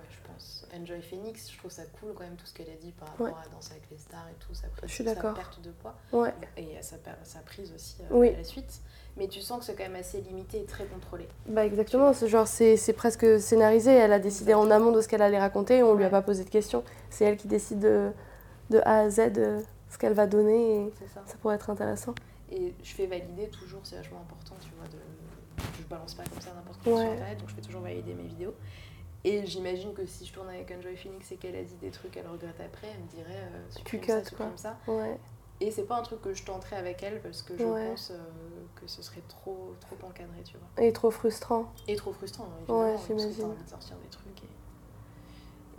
[0.76, 3.26] Enjoy Phoenix, je trouve ça cool quand même tout ce qu'elle a dit par rapport
[3.26, 3.32] Ouais.
[3.32, 5.94] à Danser avec les stars et tout, sa, prise, Je suis sa perte de poids
[6.12, 6.32] Ouais.
[6.56, 6.96] et sa,
[7.44, 8.28] prise aussi euh, Oui.
[8.30, 8.80] à la suite.
[9.16, 11.28] Mais tu sens que c'est quand même assez limité et très contrôlé.
[11.46, 13.92] Bah exactement, c'est genre c'est presque scénarisé.
[13.92, 16.10] Elle a décidé en amont de ce qu'elle allait raconter et on lui a Ouais.
[16.10, 16.82] pas posé de questions.
[17.10, 18.10] C'est elle qui décide de,
[18.70, 19.60] de A à Z euh,
[19.90, 21.22] ce qu'elle va donner et C'est ça.
[21.26, 22.14] ça pourrait être intéressant.
[22.50, 24.98] Et je fais valider toujours, c'est vachement important, tu vois, de...
[25.80, 27.12] je balance pas comme ça n'importe quoi sur Ouais.
[27.14, 28.54] internet, donc je fais toujours valider mes vidéos.
[29.24, 32.10] Et j'imagine que si je tourne avec Enjoy Phoenix et qu'elle a dit des trucs
[32.12, 34.56] qu'elle regrette après, elle me dirait euh, Tu ça, cut, supprime quoi.
[34.56, 34.76] ça.
[34.86, 35.18] Ouais.
[35.60, 37.88] Et c'est pas un truc que je tenterai avec elle parce que je Ouais.
[37.88, 38.16] pense euh,
[38.76, 40.84] que ce serait trop, trop encadré, tu vois.
[40.84, 41.72] Et trop frustrant.
[41.88, 43.44] Et trop frustrant, hein, évidemment, Ouais, parce j'imagine.
[43.46, 44.42] envie de sortir des trucs.
[44.42, 44.48] et-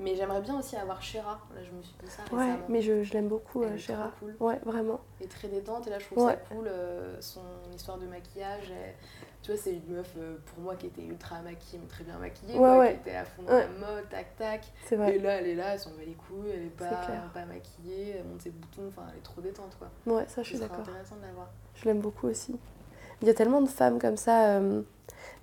[0.01, 2.65] Mais j'aimerais bien aussi avoir Shera, là je me suis dit ça Ouais, récemment.
[2.67, 4.11] mais je, je l'aime beaucoup, Elle euh, Chéra.
[4.19, 4.35] cool.
[4.39, 4.99] Ouais, vraiment.
[5.21, 5.85] et très détente.
[5.87, 6.33] Et là, je trouve Ouais.
[6.33, 7.41] ça cool, euh, son
[7.75, 8.71] histoire de maquillage.
[8.71, 8.95] elle-
[9.45, 12.17] tu vois, c'est une meuf, euh, pour moi, qui était ultra maquillée, mais très bien
[12.17, 12.93] maquillée, Ouais, quoi, ouais.
[12.95, 13.67] qui était à fond dans Ouais.
[13.79, 14.63] la mode, tac, tac.
[14.87, 15.15] C'est vrai.
[15.15, 18.15] Et là, elle est là, elle s'en bat les couilles, elle est pas, pas maquillée,
[18.17, 19.89] elle monte ses boutons, enfin, elle est trop détente, quoi.
[20.11, 20.79] Ouais, ça je suis d'accord.
[20.79, 21.51] intéressant de la voir.
[21.75, 22.57] Je l'aime beaucoup aussi.
[23.21, 24.81] Il y a tellement de femmes comme ça, euh,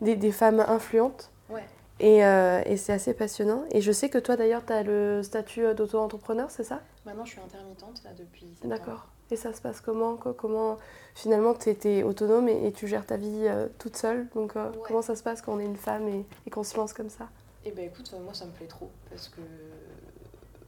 [0.01, 1.31] des, des femmes influentes.
[1.49, 1.63] Ouais.
[2.01, 3.63] Et, euh, et c'est assez passionnant.
[3.71, 6.81] Et je sais que toi d'ailleurs, tu as le statut d'auto-entrepreneur, c'est ça?
[7.07, 8.59] Maintenant, je suis intermittente, là, depuis.
[8.65, 9.07] D'accord.
[9.33, 10.77] Et ça se passe comment quoi Comment
[11.15, 14.29] finalement tu étais autonome et, et tu gères ta vie euh, toute seule?
[14.35, 14.77] Donc euh, Ouais.
[14.87, 17.09] comment ça se passe quand on est une femme et, et qu'on se lance comme
[17.09, 17.29] ça?
[17.65, 19.41] Et ben écoute, euh, moi ça me plaît trop parce que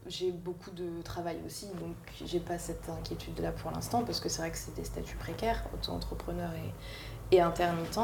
[0.07, 4.29] j'ai beaucoup de travail aussi, donc j'ai pas cette inquiétude là pour l'instant parce que
[4.31, 7.99] c'est vrai que c'est des statuts précaires, auto-entrepreneur et, et intermittent,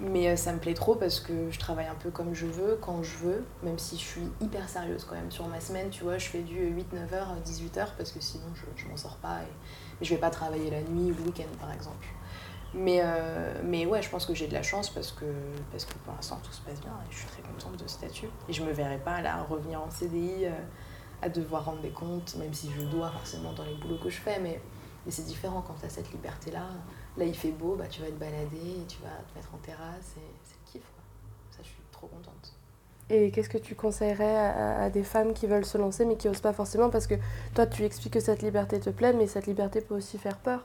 [0.00, 3.02] mais ça me plaît trop parce que je travaille un peu comme je veux, quand
[3.02, 5.30] je veux, même si je suis hyper sérieuse quand même.
[5.30, 8.88] Sur ma semaine, tu vois, je fais du 8-9h, 18h parce que sinon je, je
[8.88, 9.52] m'en sors pas et
[10.00, 12.06] je vais pas travailler la nuit ou le week-end par exemple.
[12.74, 15.24] Mais, euh, mais ouais, je pense que j'ai de la chance parce que,
[15.70, 17.94] parce que pour l'instant tout se passe bien et je suis très contente de ce
[17.94, 18.28] statut.
[18.48, 20.50] Et je me verrai pas là revenir en CDI euh,
[21.22, 24.20] à devoir rendre des comptes, même si je dois forcément dans les boulots que je
[24.20, 24.60] fais, mais,
[25.08, 26.66] c'est différent quand tu as cette liberté-là.
[27.18, 30.14] Là il fait beau, bah, tu vas te balader, tu vas te mettre en terrasse
[30.16, 30.82] et c'est le kiff.
[30.94, 31.04] Quoi.
[31.50, 32.54] Ça, je suis trop contente.
[33.10, 36.28] Et qu'est-ce que tu conseillerais à, à des femmes qui veulent se lancer mais qui
[36.28, 37.14] osent pas forcément Parce que
[37.54, 40.64] toi, tu expliques que cette liberté te plaît, mais cette liberté peut aussi faire peur.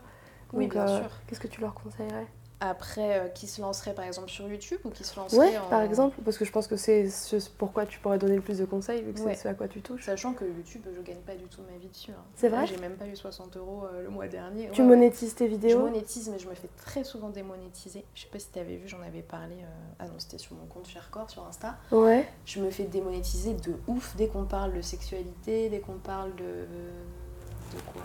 [0.53, 1.09] Oui, bien euh, sûr.
[1.27, 2.27] Qu'est-ce que tu leur conseillerais?
[2.61, 5.69] Après, euh, qui se lancerait par exemple sur YouTube ou qui se lancerait Ouais, en...
[5.69, 8.57] par exemple, parce que je pense que c'est ce pourquoi tu pourrais donner le plus
[8.57, 9.33] de conseils, vu que Ouais.
[9.35, 10.05] c'est ce à quoi tu touches.
[10.05, 12.11] Sachant que YouTube, je gagne pas du tout ma vie dessus.
[12.11, 12.21] hein.
[12.35, 14.69] C'est vrai J'ai même pas eu 60 euros euh, le mois dernier.
[14.71, 18.03] Tu Ouais, monétises tes Je vidéos monétise, mais je me fais très souvent démonétiser.
[18.13, 19.55] Je sais pas si t'avais vu, j'en avais parlé.
[19.55, 19.67] euh,
[19.99, 21.77] Ah non, c'était sur mon compte Sharecore sur Insta.
[21.93, 22.27] Ouais.
[22.45, 26.43] Je me fais démonétiser de ouf dès qu'on parle de sexualité, dès qu'on parle de.
[26.43, 28.01] de quoi?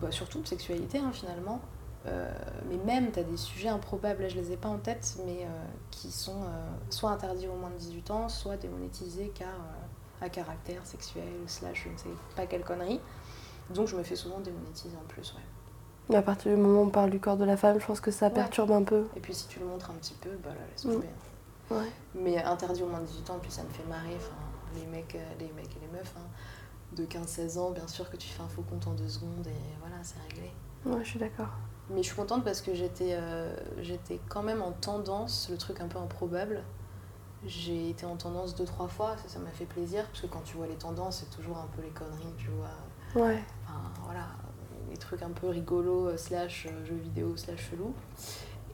[0.00, 1.60] Bah, Surtout de sexualité, hein, finalement.
[2.06, 2.32] Euh,
[2.68, 5.48] mais même, t'as des sujets improbables, là je les ai pas en tête, mais euh,
[5.90, 9.48] qui sont euh, soit interdits aux moins de 18 ans, soit démonétisés car
[10.22, 13.00] à caractère sexuel, slash je ne sais pas quelle connerie.
[13.74, 15.42] Donc je me fais souvent démonétiser en plus, ouais.
[16.08, 18.00] Mais à partir du moment où on parle du corps de la femme, je pense
[18.00, 18.32] que ça Ouais.
[18.32, 19.06] perturbe un peu.
[19.14, 20.92] Et puis si tu le montres un petit peu, bah là, laisse Mm.
[20.94, 21.08] tomber.
[21.70, 21.90] Ouais.
[22.14, 24.34] Mais interdit aux moins de 18 ans, puis ça me fait marrer, enfin,
[24.74, 26.26] les mecs, les mecs et les meufs, hein,
[26.96, 29.78] de 15-16 ans, bien sûr que tu fais un faux compte en deux secondes et
[29.80, 30.50] voilà, c'est réglé.
[30.86, 31.50] Ouais, je suis d'accord.
[31.90, 35.80] Mais je suis contente parce que j'étais euh, j'étais quand même en tendance, le truc
[35.80, 36.62] un peu improbable.
[37.46, 40.42] J'ai été en tendance deux, trois fois, ça ça m'a fait plaisir, parce que quand
[40.44, 43.24] tu vois les tendances, c'est toujours un peu les conneries, tu vois.
[43.24, 43.42] Ouais.
[43.64, 44.26] Enfin, voilà,
[44.90, 47.94] les trucs un peu rigolos, euh, slash euh, jeux vidéo, slash chelou.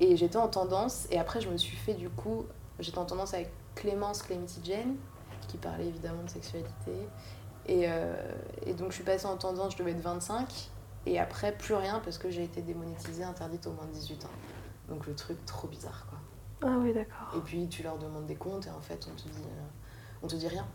[0.00, 2.44] Et j'étais en tendance, et après je me suis fait du coup,
[2.80, 4.96] j'étais en tendance avec Clémence Clemity Jane,
[5.48, 6.92] qui parlait évidemment de sexualité.
[7.66, 8.14] Et, euh,
[8.64, 10.70] et donc je suis passée en tendance, je devais être 25,
[11.06, 14.30] et après plus rien parce que j'ai été démonétisée, interdite au moins de 18 ans.
[14.88, 16.18] Donc le truc trop bizarre quoi.
[16.68, 17.34] Ah oui, d'accord.
[17.36, 19.62] Et puis tu leur demandes des comptes et en fait on te dit, euh,
[20.22, 20.66] on te dit rien.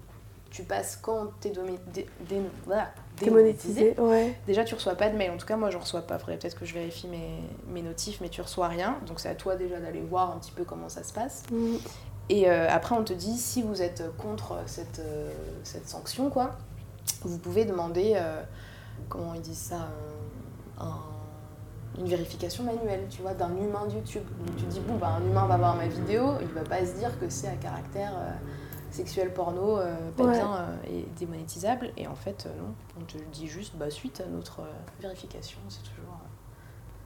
[0.50, 3.98] Tu passes quand t'es domi- dé- dé- voilà, démonétisé.
[3.98, 4.38] Ouais.
[4.46, 5.32] Déjà, tu reçois pas de mail.
[5.32, 6.20] En tout cas, moi, je reçois pas.
[6.20, 7.40] Faudrait peut-être que je vérifie mes,
[7.70, 8.98] mes notifs, mais tu reçois rien.
[9.08, 11.44] Donc, c'est à toi déjà d'aller voir un petit peu comment ça se passe.
[11.54, 11.76] Mm.
[12.28, 15.32] Et euh, après, on te dit si vous êtes contre cette, euh,
[15.64, 16.58] cette sanction, quoi,
[17.22, 18.16] vous pouvez demander,
[19.10, 24.24] comment ils disent ça, euh, un- une vérification manuelle, tu vois, d'un humain de YouTube.
[24.46, 26.94] Donc, tu dis bon, bah, un humain va voir ma vidéo, il va pas se
[26.94, 28.14] dire que c'est à caractère.
[28.18, 28.32] euh,
[28.94, 30.32] sexuel porno euh, pas Ouais.
[30.34, 34.30] bien euh, et démonétisable et en fait non on te dit juste bah suite à
[34.30, 34.64] notre
[35.00, 36.18] vérification c'est toujours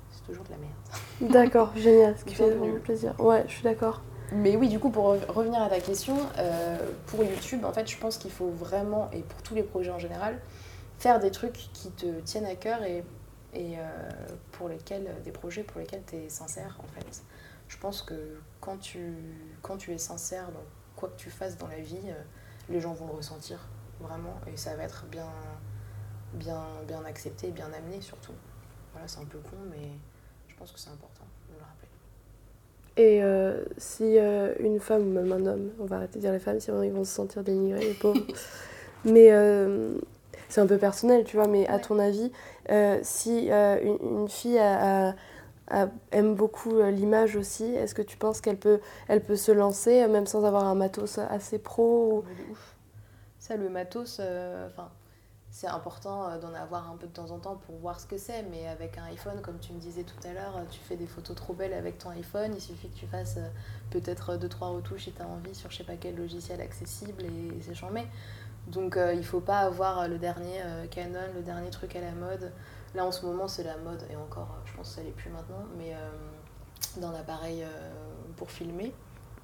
[0.09, 0.73] c'est toujours de la merde
[1.31, 2.17] D'accord, génial.
[2.17, 3.13] Ce qui fait vraiment plaisir.
[3.19, 4.01] Ouais, je suis d'accord.
[4.31, 6.15] mais oui du coup pour re- revenir à ta question
[7.05, 9.99] pour YouTube en fait je pense qu'il faut vraiment et pour tous les projets en
[9.99, 10.39] général
[11.05, 13.03] faire des trucs qui te tiennent à cœur et,
[13.53, 13.83] et euh,
[14.53, 17.21] pour lesquels des projets pour lesquels tu es sincère en fait.
[17.67, 19.13] Je pense que quand tu
[19.61, 20.63] quand tu es sincère dans
[20.95, 22.23] quoi que tu fasses dans la vie euh,
[22.69, 23.59] les gens vont le ressentir
[23.99, 24.33] vraiment.
[24.51, 25.29] Et ça va être bien
[26.33, 28.33] bien bien accepté bien amené surtout.
[28.91, 29.91] Voilà c'est un peu con mais
[30.47, 31.89] je pense que c'est important de le rappeler.
[32.97, 36.31] Et euh, si euh, une femme ou même un homme, on va arrêter de dire
[36.31, 38.25] les femmes, sinon ils vont se sentir dénigrés, les pauvres.
[39.05, 39.99] mais euh,
[40.55, 42.31] c'est un peu personnel, tu vois, mais à ton avis,
[42.69, 45.15] euh, si euh, une, une fille a- a-
[45.69, 49.51] a- aime beaucoup euh, l'image aussi, est-ce que tu penses qu'elle peut, elle peut se
[49.51, 52.51] lancer, même sans avoir un matos assez pro ou...
[52.51, 52.75] Ouf.
[53.37, 54.21] Ça, le matos,
[54.67, 54.89] enfin,
[55.51, 58.43] c'est important d'en avoir un peu de temps en temps pour voir ce que c'est,
[58.43, 61.35] mais avec un iPhone, comme tu me disais tout à l'heure, tu fais des photos
[61.35, 63.37] trop belles avec ton iPhone, il suffit que tu fasses
[63.91, 67.61] peut-être 2-3 retouches si tu as envie sur je sais pas quel logiciel accessible et
[67.61, 68.03] c'est chambé.
[68.67, 72.01] Donc euh, il faut pas avoir euh, le dernier euh, Canon, le dernier truc à
[72.01, 72.51] la mode.
[72.95, 75.29] Là en ce moment c'est la mode, et encore je pense que ça l'est plus
[75.29, 77.65] maintenant, mais euh, d'un appareil
[78.37, 78.93] pour filmer,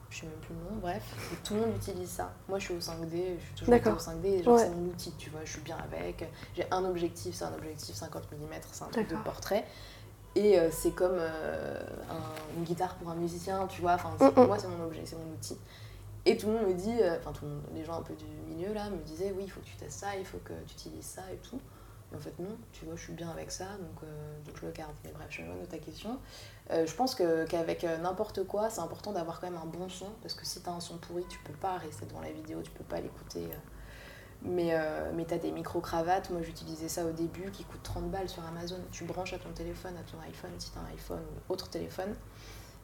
[0.10, 1.03] je sais même plus le nom, bref,
[1.34, 2.31] et tout le monde utilise ça.
[2.47, 4.01] Moi je suis au 5D, je suis toujours été au D'accord.
[4.01, 4.63] 5D, genre Ouais.
[4.63, 6.29] c'est mon outil, tu vois, je suis bien avec.
[6.55, 8.38] J'ai un objectif, c'est un objectif 50 mm,
[8.71, 9.65] c'est un truc de portrait.
[10.36, 14.43] Et c'est comme un- une guitare pour un musicien, tu vois, enfin, c'est- Mm, pour
[14.43, 14.47] mm.
[14.47, 15.57] moi c'est mon objet, c'est mon outil.
[16.25, 18.13] Et tout le monde me dit, euh, enfin tout le monde, les gens un peu
[18.13, 20.53] du milieu là me disaient oui il faut que tu testes ça, il faut que
[20.67, 21.60] tu utilises ça et tout.
[22.12, 24.65] Mais en fait non, tu vois je suis bien avec ça donc, euh, donc je
[24.65, 24.93] le garde.
[25.03, 26.19] Mais bref, je me de ta question.
[26.69, 30.36] Euh, je pense qu'avec n'importe quoi c'est important d'avoir quand même un bon son parce
[30.36, 32.84] que si t'as un son pourri tu peux pas rester devant la vidéo, tu peux
[32.84, 33.47] pas l'écouter.
[34.43, 38.29] Mais, euh, mais t'as des micro-cravates, moi j'utilisais ça au début qui coûtent 30 balles
[38.29, 38.79] sur Amazon.
[38.91, 42.15] Tu branches à ton téléphone, à ton iPhone si t'as un iPhone ou autre téléphone.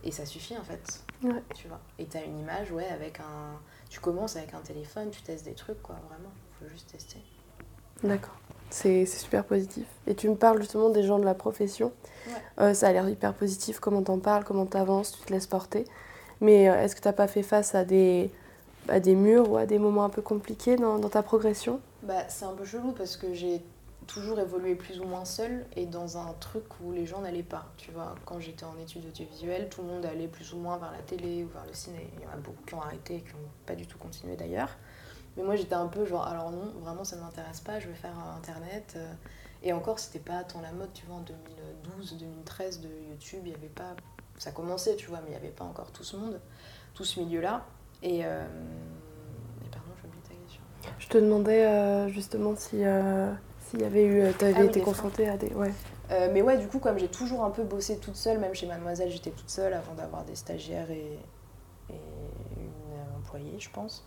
[0.04, 1.04] Et ça suffit en fait.
[1.24, 1.44] Ouais.
[1.56, 1.80] Tu vois.
[2.00, 3.60] Et t'as une image, ouais, avec un.
[3.90, 6.32] Tu commences avec un téléphone, tu testes des trucs, quoi, vraiment.
[6.60, 7.20] Faut juste tester.
[8.04, 8.36] D'accord.
[8.70, 9.86] C'est c'est super positif.
[10.06, 11.92] Et tu me parles justement des gens de la profession.
[12.28, 12.34] Ouais.
[12.60, 15.86] Euh, ça a l'air hyper positif, comment t'en parles, comment t'avances, tu te laisses porter.
[16.42, 18.30] Mais euh, est-ce que t'as pas fait face à des,
[18.90, 21.80] à des murs ou à des moments un peu compliqués dans, dans ta progression?
[22.04, 23.64] Bah, c'est un peu chelou parce que j'ai
[24.08, 27.66] toujours évolué plus ou moins seule et dans un truc où les gens n'allaient pas.
[27.78, 30.92] Tu vois, quand j'étais en études audiovisuelles, tout le monde allait plus ou moins vers
[30.92, 32.10] la télé ou vers le ciné.
[32.18, 34.36] Il y en a beaucoup qui ont arrêté et qui n'ont pas du tout continué
[34.36, 34.70] d'ailleurs.
[35.36, 37.96] Mais moi j'étais un peu genre, alors non, vraiment ça ne m'intéresse pas, je vais
[37.96, 38.94] faire internet.
[38.96, 39.14] euh.
[39.64, 43.50] Et encore, c'était pas tant la mode, tu vois, en 2012, 2013 de YouTube, il
[43.50, 43.96] n'y avait pas
[44.38, 46.40] ça commençait, tu vois, mais il n'y avait pas encore tout ce monde,
[46.94, 47.66] tout ce milieu-là.
[48.04, 48.46] Et, euh,
[49.66, 50.62] et pardon, j'ai oublié ta question.
[51.00, 53.34] Je te demandais euh, justement si euh,
[53.70, 55.74] s'il y avait eu, tu avais Ah oui, été confrontée à des, ouais.
[56.12, 58.66] Euh, mais ouais, du coup, comme j'ai toujours un peu bossé toute seule, même chez
[58.66, 61.20] Mademoiselle, j'étais toute seule avant d'avoir des stagiaires et,
[61.90, 61.94] et
[62.58, 64.06] une euh, employée, je pense.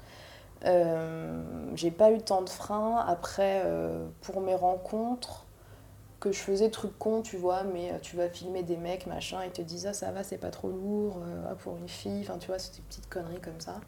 [0.64, 1.42] Euh,
[1.74, 3.04] j'ai pas eu tant de freins.
[3.06, 5.46] Après, euh, pour mes rencontres,
[6.20, 9.38] que je faisais trucs cons, tu vois, mais euh, tu vas filmer des mecs, machin,
[9.44, 12.20] ils te disent ah ça va, c'est pas trop lourd, euh, ah, pour une fille,
[12.20, 13.80] enfin tu vois, c'est des petites conneries comme ça.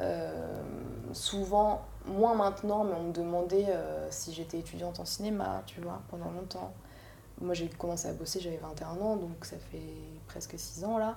[0.00, 0.62] Euh,
[1.12, 6.00] souvent, moins maintenant, mais on me demandait euh, si j'étais étudiante en cinéma, tu vois,
[6.08, 6.72] pendant longtemps.
[7.40, 9.80] Moi j'ai commencé à bosser, j'avais 21 ans, donc ça fait
[10.26, 11.16] presque 6 ans là.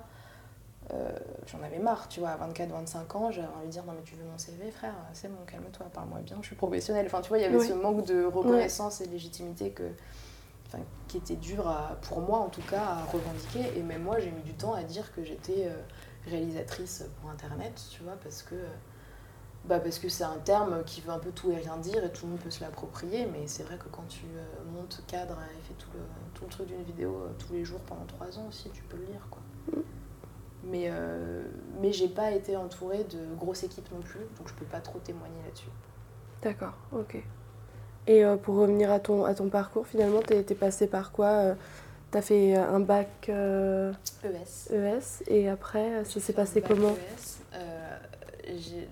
[0.92, 1.10] Euh,
[1.46, 4.14] J'en avais marre, tu vois, à 24-25 ans, j'avais envie de dire non mais tu
[4.16, 7.06] veux mon CV frère, c'est bon, calme-toi, parle-moi bien, je suis professionnelle.
[7.06, 7.66] Enfin tu vois, il y avait Oui.
[7.68, 9.84] ce manque de reconnaissance et de légitimité que,
[10.66, 13.78] enfin, qui était dur à, pour moi en tout cas à revendiquer.
[13.78, 15.74] Et même moi j'ai mis du temps à dire que j'étais euh,
[16.26, 18.54] réalisatrice pour internet, tu vois, parce que
[19.66, 22.12] bah parce que c'est un terme qui veut un peu tout et rien dire et
[22.12, 25.38] tout le monde peut se l'approprier, mais c'est vrai que quand tu euh, montes cadre
[25.40, 26.00] et fais tout le,
[26.34, 28.96] tout le truc d'une vidéo euh, tous les jours pendant trois ans aussi, tu peux
[28.98, 29.40] le lire quoi.
[30.66, 31.42] Mais, euh,
[31.80, 34.98] mais j'ai pas été entourée de grosses équipes non plus, donc je peux pas trop
[34.98, 35.68] témoigner là-dessus.
[36.42, 37.22] D'accord, ok.
[38.06, 41.54] Et euh, pour revenir à ton, à ton parcours, finalement, t'es es passé par quoi
[42.10, 44.72] T'as fait un bac euh, ES.
[44.72, 46.92] ES et après, ça s'est passé comment?
[46.92, 47.43] ES.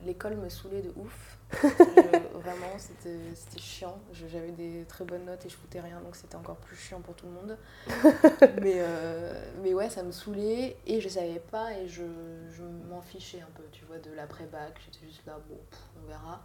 [0.06, 1.38] L'école me saoulait de ouf.
[1.62, 3.18] Je- vraiment, c'était
[3.58, 3.98] chiant.
[4.12, 7.14] J'avais des très bonnes notes et je foutais rien, donc c'était encore plus chiant pour
[7.14, 7.58] tout le monde.
[8.62, 12.02] mais, euh, mais ouais, ça me saoulait et je savais pas et je,
[12.50, 14.80] je m'en fichais un peu, tu vois, de l'après-bac.
[14.84, 16.42] J'étais juste là, bon, pff, on verra.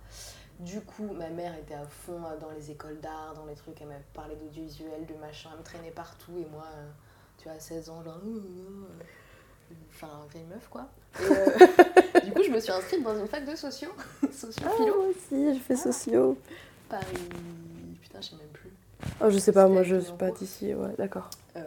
[0.59, 3.79] Du coup, ma mère était à fond euh, dans les écoles d'art, dans les trucs,
[3.81, 6.89] elle m'avait parlé d'audiovisuel, de machin, elle me traînait partout et moi, euh,
[7.37, 8.19] tu vois, à 16 ans, genre,
[9.93, 10.87] enfin, vieille meuf quoi.
[11.19, 13.91] Et, euh, du coup, je me suis inscrite dans une fac de sociaux,
[14.31, 15.77] socio Ah, moi aussi, je fais Ah.
[15.91, 16.37] sociaux.
[16.89, 17.05] Paris.
[18.01, 18.71] Putain, je sais même plus.
[19.21, 21.29] Oh, je sais pas, moi je suis pas d'ici, ouais, d'accord.
[21.55, 21.61] Euh,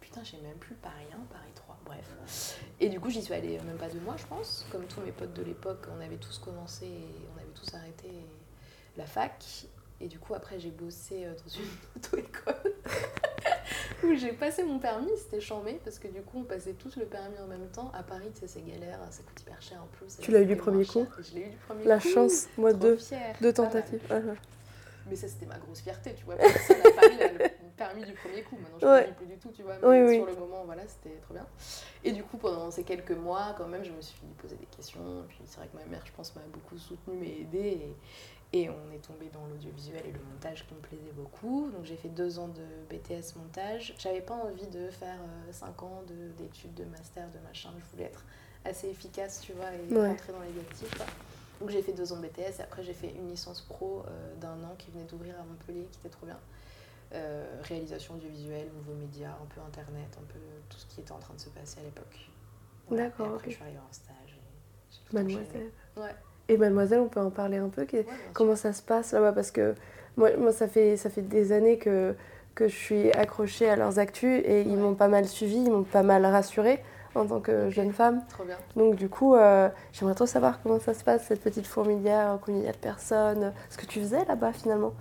[0.00, 2.58] putain, je sais même plus Paris 1, Paris 3, bref.
[2.80, 4.66] Et du coup, j'y suis allée même pas deux mois, je pense.
[4.70, 8.10] Comme tous mes potes de l'époque, on avait tous commencé et on avait tous arrêté
[8.96, 9.42] la fac.
[10.00, 12.72] Et du coup, après, j'ai bossé euh, dans une auto-école
[14.04, 15.10] où j'ai passé mon permis.
[15.16, 17.90] C'était chambé parce que du coup, on passait tous le permis en même temps.
[17.94, 20.18] À Paris, tu sais, c'est galère, ça coûte hyper cher en plus.
[20.20, 22.08] Tu l'as eu du premier coup Je l'ai eu du premier La coup.
[22.08, 22.98] chance, moi deux,
[23.40, 23.54] deux mal.
[23.54, 24.02] tentatives.
[24.10, 24.34] Ah, ah.
[25.08, 26.34] Mais ça, c'était ma grosse fierté, tu vois.
[26.36, 27.38] Personne n'a Paris là, le
[27.76, 28.56] permis du premier coup.
[28.56, 29.12] Maintenant, je ne Ouais.
[29.12, 29.74] plus du tout, tu vois.
[29.82, 30.16] Mais Oui, oui.
[30.16, 31.46] sur le moment, voilà, c'était trop bien.
[32.04, 35.00] Et du coup, pendant ces quelques mois, quand même, je me suis posé des questions.
[35.00, 37.80] Et puis, c'est vrai que ma mère, je pense, m'a beaucoup soutenue, m'a aidée.
[38.52, 41.68] Et, et on est tombé dans l'audiovisuel et le montage qui me plaisait beaucoup.
[41.70, 43.94] Donc, j'ai fait deux ans de BTS montage.
[43.98, 47.70] J'avais pas envie de faire euh, cinq ans de- d'études, de, master, de machin.
[47.78, 48.24] Je voulais être
[48.64, 50.08] assez efficace, tu vois, et Ouais.
[50.08, 50.90] rentrer dans les actifs.
[51.60, 54.34] Donc j'ai fait deux ans de BTS et après j'ai fait une licence pro euh,
[54.36, 56.38] d'un an qui venait d'ouvrir à Montpellier, qui était trop bien.
[57.16, 61.18] Euh, réalisation audiovisuelle, nouveaux médias, un peu internet, un peu tout ce qui était en
[61.18, 62.28] train de se passer à l'époque.
[62.90, 64.38] D'accord, Et après je suis arrivée en stage.
[65.10, 65.70] et Mademoiselle.
[65.96, 66.14] Ouais.
[66.48, 68.06] Et mademoiselle, on peut en parler un peu Ouais.
[68.34, 69.32] Comment ça se passe là-bas?
[69.32, 69.74] Parce que
[70.16, 72.14] moi, moi ça, fait, ça fait des années que,
[72.54, 74.76] que je suis accrochée à leurs actus et ils Ouais.
[74.76, 76.82] m'ont pas mal suivie, ils m'ont pas mal rassurée
[77.14, 78.22] en tant que jeune femme.
[78.28, 78.58] Trop bien.
[78.76, 82.60] Donc du coup, euh, j'aimerais trop savoir comment ça se passe, cette petite fourmilière, combien
[82.60, 84.92] il y a de personnes, ce que tu faisais là-bas finalement?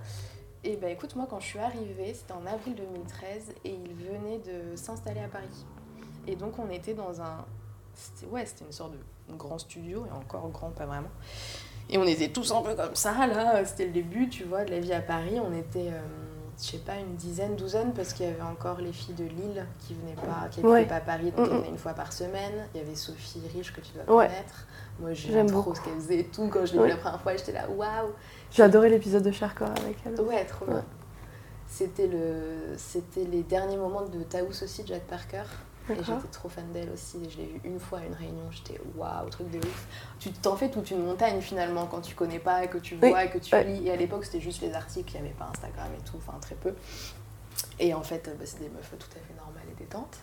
[0.67, 4.39] Et bah écoute, moi quand je suis arrivée, c'était en avril 2013 et ils venaient
[4.39, 5.65] de s'installer à Paris.
[6.27, 7.45] Et donc on était dans un.
[7.93, 11.11] C'était ouais, c'était une sorte de grand studio, et encore grand, pas vraiment.
[11.89, 14.71] Et on était tous un peu comme ça, là, c'était le début, tu vois, de
[14.71, 15.39] la vie à Paris.
[15.39, 16.01] On était, euh,
[16.57, 19.65] je sais pas, une dizaine, douzaine, parce qu'il y avait encore les filles de Lille
[19.79, 20.85] qui venaient pas, qui Ouais.
[20.85, 22.67] pas à Paris, donc elles venaient une fois par semaine.
[22.73, 24.27] Il y avait Sophie Riche que tu dois Ouais.
[24.27, 24.65] connaître.
[24.99, 25.75] Moi J'aime trop beaucoup.
[25.75, 26.47] ce qu'elle faisait et tout.
[26.47, 26.85] Quand je l'ai Ouais.
[26.85, 28.11] vue la première fois, j'étais là, waouh!
[28.51, 30.19] J'ai adoré l'épisode de Charcor avec elle.
[30.21, 30.75] Ouais, trop bien.
[30.75, 30.81] Ouais.
[31.67, 35.43] C'était le, c'était les derniers moments de Taous aussi, de Jack Parker.
[35.89, 37.17] Et j'étais trop fan d'elle aussi.
[37.29, 38.49] Je l'ai vue une fois à une réunion.
[38.51, 39.87] J'étais waouh, truc de ouf.
[40.19, 43.09] Tu t'en fais toute une montagne finalement quand tu connais pas et que tu Oui,
[43.09, 43.85] vois et que tu lis.
[43.87, 45.11] Et à l'époque, c'était juste les articles.
[45.15, 46.73] Il n'y avait pas Instagram et tout, enfin très peu.
[47.79, 50.17] Et en fait, bah, c'est des meufs tout à fait normales et détentes.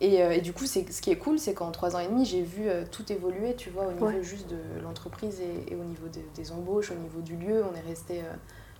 [0.00, 2.08] Et, euh, et du coup, c'est, ce qui est cool, c'est qu'en trois ans et
[2.08, 4.22] demi, j'ai vu euh, tout évoluer, tu vois, au niveau Ouais.
[4.22, 7.64] juste de l'entreprise et, et au niveau de- des embauches, au niveau du lieu.
[7.64, 8.32] On est resté, euh,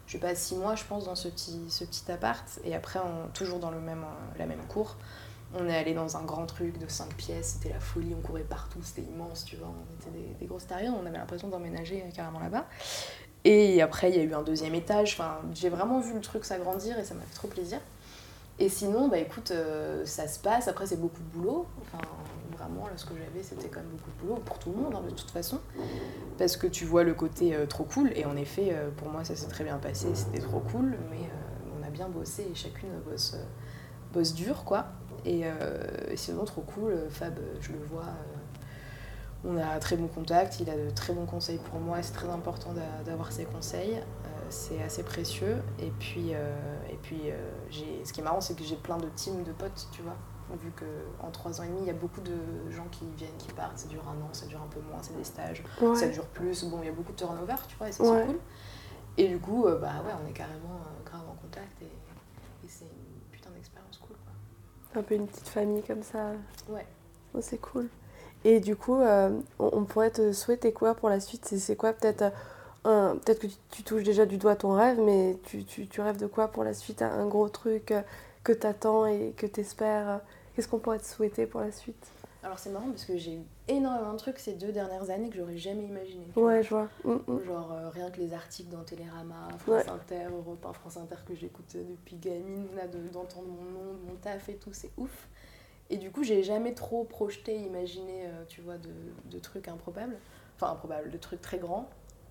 [0.06, 2.44] je sais pas, six mois, je pense, dans ce petit, ce petit appart.
[2.64, 4.96] Et après, on, toujours dans le même, euh, la même cour.
[5.54, 8.40] On est allé dans un grand truc de cinq pièces, c'était la folie, on courait
[8.42, 12.10] partout, c'était immense, tu vois, on était des, grosses terriens, on avait l'impression d'emménager euh,
[12.10, 12.66] carrément là-bas.
[13.44, 15.20] Et après, il y a eu un deuxième étage,
[15.52, 17.80] j'ai vraiment vu le truc s'agrandir et ça m'a fait trop plaisir.
[18.58, 20.68] Et sinon, bah écoute, euh, ça se passe.
[20.68, 21.66] Après, c'est beaucoup de boulot.
[21.80, 22.04] Enfin,
[22.56, 25.02] vraiment, ce que j'avais, c'était quand même beaucoup de boulot pour tout le monde, hein,
[25.04, 25.58] de toute façon.
[26.38, 28.12] Parce que tu vois le côté euh, trop cool.
[28.14, 30.06] Et en effet, pour moi, ça s'est très bien passé.
[30.14, 30.96] C'était trop cool.
[31.10, 31.28] Mais
[31.76, 33.36] on a bien bossé et chacune bosse,
[34.12, 34.86] bosse dur, quoi.
[35.24, 35.80] Et, euh,
[36.10, 36.94] et sinon, trop cool.
[37.10, 38.02] Fab, euh, je le vois.
[38.02, 38.36] euh,
[39.44, 40.60] on a très bon contact.
[40.60, 42.00] Il a de très bons conseils pour moi.
[42.02, 43.96] C'est très important d'a- d'avoir ses conseils.
[43.96, 45.56] Euh, c'est assez précieux.
[45.80, 46.54] Et puis, euh,
[46.90, 47.36] et puis euh,
[47.68, 50.14] j'ai- ce qui est marrant, c'est que j'ai plein de teams de potes, tu vois.
[50.60, 52.36] Vu qu'en trois ans et demi, il y a beaucoup de
[52.70, 53.78] gens qui viennent, qui partent.
[53.78, 55.62] Ça dure un an, ça dure un peu moins, c'est des stages.
[55.96, 56.64] Ça dure plus.
[56.64, 58.20] Bon, il y a beaucoup de turnover, tu vois, et ça, Ouais.
[58.20, 58.38] c'est cool.
[59.16, 61.80] Et du coup, euh, bah ouais, on est carrément euh, grave en contact.
[61.82, 61.88] Et
[62.68, 64.32] c'est une putain d'expérience cool, quoi.
[64.94, 66.32] Un peu une petite famille comme ça.
[66.68, 66.86] Ouais.
[67.34, 67.88] Oh, c'est cool.
[68.44, 71.46] Et du coup, euh, on, on pourrait te souhaiter quoi pour la suite?
[71.46, 72.30] C'est- quoi peut-être euh,
[73.12, 76.00] un- Peut-être que tu, tu touches déjà du doigt ton rêve, mais tu, tu, tu
[76.00, 77.02] rêves de quoi pour la suite?
[77.02, 78.02] Un, un gros truc euh,
[78.44, 80.20] que tu attends et que tu espères
[80.54, 82.06] Qu'est-ce qu'on pourrait te souhaiter pour la suite?
[82.44, 85.36] Alors c'est marrant parce que j'ai eu énormément de trucs ces deux dernières années que
[85.36, 86.24] j'aurais jamais imaginé.
[86.34, 86.44] vois.
[86.44, 86.88] Ouais, je vois.
[87.04, 87.44] Mm, mm.
[87.44, 89.90] Genre euh, rien que les articles dans Télérama, France Ouais.
[89.90, 94.14] Inter, Europe 1, France Inter que j'écoute depuis gamine, là de- d'entendre mon nom, mon
[94.16, 95.28] taf et tout, c'est ouf.
[95.88, 98.90] Et du coup, j'ai jamais trop projeté, imaginé, euh, tu vois, de,
[99.30, 100.16] de trucs improbables.
[100.56, 101.88] Enfin, improbables, de trucs très grands.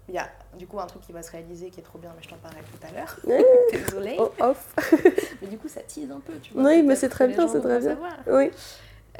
[0.09, 2.11] Il y a du coup un truc qui va se réaliser qui est trop bien,
[2.17, 3.17] mais je t'en parlerai tout à l'heure.
[3.71, 4.17] Désolée.
[4.19, 4.75] Oh, off.
[5.41, 6.63] Mais du coup, ça tease un peu, tu vois.
[6.63, 7.89] Oui, mais c'est très bien, c'est très bien.
[7.91, 8.17] savoir.
[8.27, 8.51] Oui.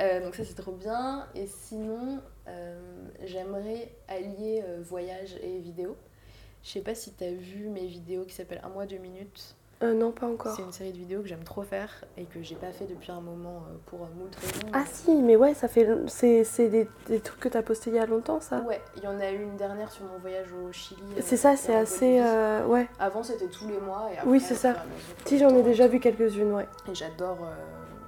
[0.02, 1.28] Euh, donc ça c'est trop bien.
[1.36, 2.80] Et sinon, euh,
[3.24, 5.96] j'aimerais allier euh, voyage et vidéo.
[6.64, 9.56] Je sais pas si tu as vu mes vidéos qui s'appellent Un mois, deux minutes.
[9.84, 10.56] Non, pas encore.
[10.56, 13.12] C'est une série de vidéos que j'aime trop faire et que j'ai pas fait depuis
[13.12, 14.68] un moment pour moult raisons.
[14.74, 15.88] Ah si, mais ouais, ça fait...
[16.08, 19.04] C'est des, des trucs que tu as postés il y a longtemps, ça Ouais, il
[19.04, 21.02] y en a eu une dernière sur mon voyage au Chili.
[21.22, 22.22] C'est ça, c'est assez...
[22.68, 22.88] Ouais.
[23.00, 24.76] Avant c'était tous les mois et après, Oui, c'est ça.
[25.26, 26.68] Si, j'en ai déjà vu quelques-unes, ouais.
[26.88, 27.40] Et j'adore.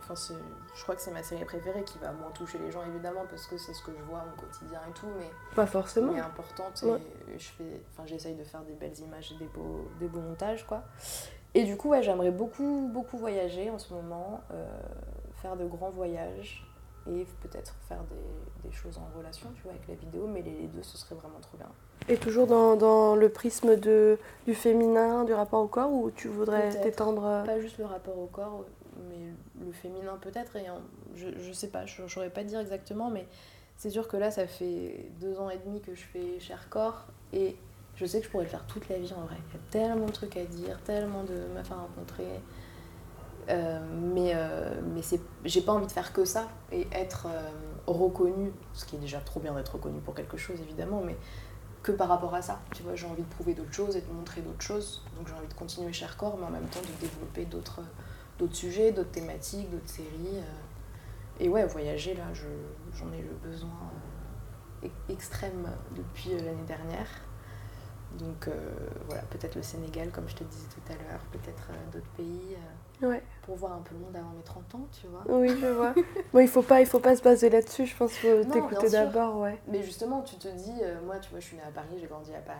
[0.03, 0.35] Enfin, c'est-
[0.75, 3.45] je crois que c'est ma série préférée qui va moins toucher les gens évidemment parce
[3.47, 6.11] que c'est ce que je vois au quotidien et tout, mais Pas forcément.
[6.13, 6.99] mais importante Ouais.
[7.33, 10.19] et je fais enfin j'essaye de faire des belles images et des beaux des beaux
[10.21, 10.83] montages quoi
[11.55, 14.65] et du coup ouais, j'aimerais beaucoup beaucoup voyager en ce moment euh,
[15.41, 16.65] faire de grands voyages
[17.05, 20.51] et peut-être faire des, des choses en relation tu vois avec la vidéo mais les,
[20.53, 21.67] les deux ce serait vraiment trop bien
[22.07, 26.29] Et toujours dans, dans le prisme de, du féminin, du rapport au corps, ou tu
[26.29, 28.63] voudrais t'étendre euh, pas juste le rapport au corps
[29.65, 30.65] le féminin peut-être et
[31.15, 33.25] je, sais pas je saurais pas dire exactement mais
[33.77, 37.05] c'est sûr que là ça fait deux ans et demi que je fais Cher Corps
[37.31, 37.55] et
[37.95, 39.35] je sais que je pourrais le faire toute la vie en vrai.
[39.49, 42.25] Il y a tellement de trucs à dire tellement de meufs à rencontrer
[43.49, 43.79] Euh,
[44.13, 44.73] mais euh,
[45.43, 47.49] j'ai pas envie de faire que ça et être euh,
[47.87, 51.17] reconnue ce qui est déjà trop bien d'être reconnue pour quelque chose évidemment mais
[51.81, 52.61] que par rapport à ça.
[52.73, 55.33] Tu vois j'ai envie de prouver d'autres choses et de montrer d'autres choses donc j'ai
[55.33, 57.81] envie de continuer Cher Corps mais en même temps de développer d'autres
[58.39, 60.43] d'autres sujets d'autres thématiques d'autres séries euh.
[61.39, 62.47] et ouais voyager là je
[62.95, 63.69] j'en ai le besoin
[64.83, 67.07] euh, e- extrême depuis euh, l'année dernière
[68.19, 68.53] donc euh,
[69.07, 72.55] voilà peut-être le Sénégal comme je te disais tout à l'heure peut-être euh, d'autres pays
[72.55, 75.49] euh, Ouais, pour voir un peu le monde avant mes 30 ans tu vois oui,
[75.59, 75.93] je vois.
[76.33, 78.49] bon, il faut pas, il faut pas se baser là-dessus, je pense qu'il faut Non,
[78.51, 79.59] t'écouter d'abord, ouais.
[79.67, 80.71] Mais justement, tu te dis,
[81.05, 82.59] moi, tu vois, je suis née à Paris, j'ai grandi à Paris,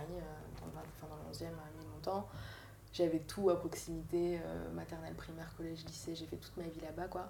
[0.60, 2.28] dans, le, enfin, dans le 11e à longtemps.
[2.94, 7.08] J'avais tout à proximité, euh, maternelle, primaire, collège, lycée, j'ai fait toute ma vie là-bas,
[7.08, 7.28] quoi.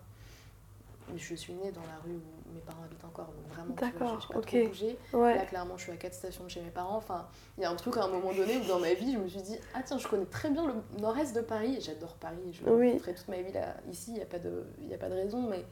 [1.12, 3.90] Mais je suis née dans la rue où mes parents habitent encore, donc vraiment, vois,
[3.92, 4.46] D'accord, j'ai pas ok.
[4.48, 4.98] trop bougé.
[5.36, 6.96] Là, clairement, je suis à 4 stations de chez mes parents.
[6.98, 9.18] Enfin, il y a un truc à un moment donné où dans ma vie, je
[9.18, 11.78] me suis dit, ah tiens, je connais très bien le nord-est de Paris.
[11.82, 13.00] J'adore Paris, je Oui.
[13.00, 13.76] ferai toute ma vie là.
[13.90, 15.64] Ici, il n'y a, pas de- y a pas de raison, mais,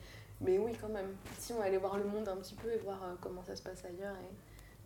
[0.42, 1.08] mais oui, quand même.
[1.38, 3.62] Si on allait voir le monde un petit peu et voir euh, comment ça se
[3.62, 4.34] passe ailleurs, et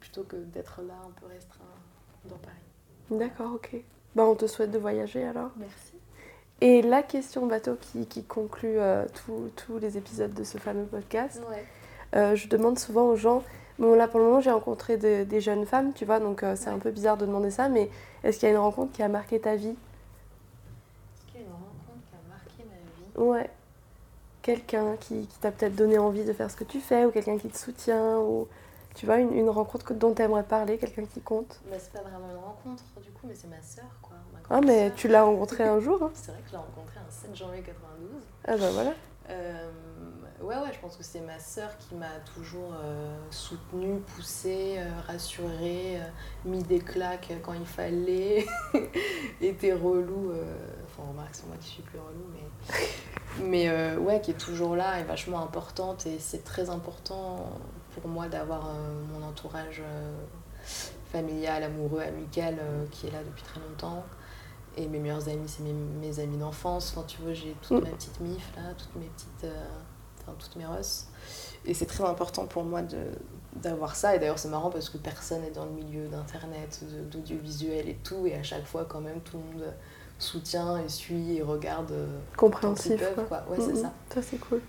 [0.00, 1.64] plutôt que d'être là un peu restreint
[2.24, 2.56] dans Paris.
[3.10, 3.76] d'accord, ok.
[4.16, 5.50] Bah, on te souhaite de voyager alors.
[5.58, 5.92] Merci.
[6.62, 9.04] Et la question bateau qui, qui conclut euh,
[9.56, 11.64] tous- les épisodes de ce fameux podcast, Ouais.
[12.16, 13.42] euh, je demande souvent aux gens,
[13.78, 16.56] bon là pour le moment j'ai rencontré de- des jeunes femmes, tu vois, donc euh,
[16.56, 17.90] c'est un peu bizarre de demander ça, mais
[18.24, 19.68] est-ce qu'il y a une rencontre qui a marqué ta vie?
[19.76, 23.30] Est-ce qu'il y a une rencontre qui a marqué ma vie?
[23.30, 23.50] Ouais.
[24.40, 27.36] Quelqu'un qui, qui t'a peut-être donné envie de faire ce que tu fais, ou quelqu'un
[27.36, 28.48] qui te soutient, ou
[28.96, 31.60] tu vois, une, une rencontre dont tu aimerais parler, quelqu'un qui compte.
[31.70, 34.16] bah, C'est pas vraiment une rencontre du coup, mais c'est ma sœur, quoi.
[34.32, 36.98] ma Ah, mais tu l'as rencontré un jour, hein C'est vrai que je l'ai rencontrée
[36.98, 38.22] un 7 janvier 92.
[38.48, 38.92] Ah bah voilà.
[39.28, 39.68] Euh,
[40.40, 44.88] ouais, ouais, je pense que c'est ma sœur qui m'a toujours euh, soutenue, poussée, euh,
[45.06, 45.98] rassurée,
[46.46, 48.46] mis des claques quand il fallait,
[49.42, 50.32] était relou.
[50.86, 55.00] Enfin, remarque, c'est moi qui suis plus relou, mais, mais ouais, qui est toujours là
[55.00, 56.06] et vachement importante.
[56.06, 57.50] Et c'est très important
[58.00, 60.12] pour moi d'avoir euh, mon entourage euh,
[61.12, 64.04] familial, amoureux, amical euh, qui est là depuis très longtemps.
[64.76, 66.92] Et mes meilleurs amis, c'est mes, mes amis d'enfance.
[66.94, 67.84] Enfin, tu vois, j'ai toute Mm.
[67.84, 69.50] ma petite mif, là, toutes mes petites.
[70.22, 71.06] Enfin, toutes mes rosses.
[71.64, 72.98] Et c'est très important pour moi de
[73.54, 74.14] d'avoir ça.
[74.14, 78.26] Et d'ailleurs, c'est marrant parce que personne n'est dans le milieu d'Internet, d'audiovisuel et tout.
[78.26, 79.72] Et à chaque fois, quand même, tout le monde
[80.18, 81.94] soutient et suit et regarde
[82.36, 82.98] Compréhensif.
[83.00, 83.24] peuvent, quoi.
[83.24, 83.44] quoi.
[83.50, 83.82] Ouais, c'est Mhm.
[83.82, 83.92] ça.
[84.12, 84.60] Ça, c'est cool.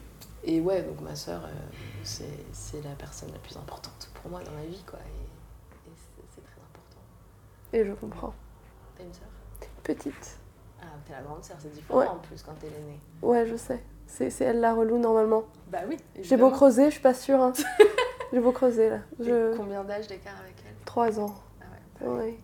[0.43, 1.49] Et ouais, donc ma sœur, euh,
[2.03, 4.99] c'est la personne la plus importante pour moi dans ma vie, quoi.
[4.99, 6.99] Et, et c'est- très important.
[7.73, 8.33] Et je comprends.
[8.97, 9.27] T'as une sœur?
[9.83, 10.38] Petite.
[10.81, 12.07] Ah, t'es la grande sœur, c'est différent Ouais.
[12.07, 12.99] en plus quand t'es l'aînée.
[13.21, 13.83] Ouais, je sais.
[14.05, 15.43] C'est elle la relou normalement.
[15.69, 15.97] Bah oui.
[16.21, 17.41] J'ai beau creuser, je suis pas sûre.
[17.41, 17.51] Hein.
[18.31, 18.99] J'ai beau creuser là.
[19.19, 19.55] Je...
[19.57, 20.75] Combien d'âge d'écart avec elle?
[20.85, 21.33] 3 ans.
[21.61, 22.07] Ah ouais.
[22.09, 22.39] Ouais.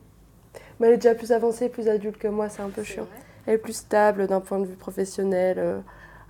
[0.80, 3.08] Mais elle est déjà plus avancée, plus adulte que moi, c'est un peu chiant.
[3.46, 5.80] Elle est plus stable d'un point de vue professionnel, euh,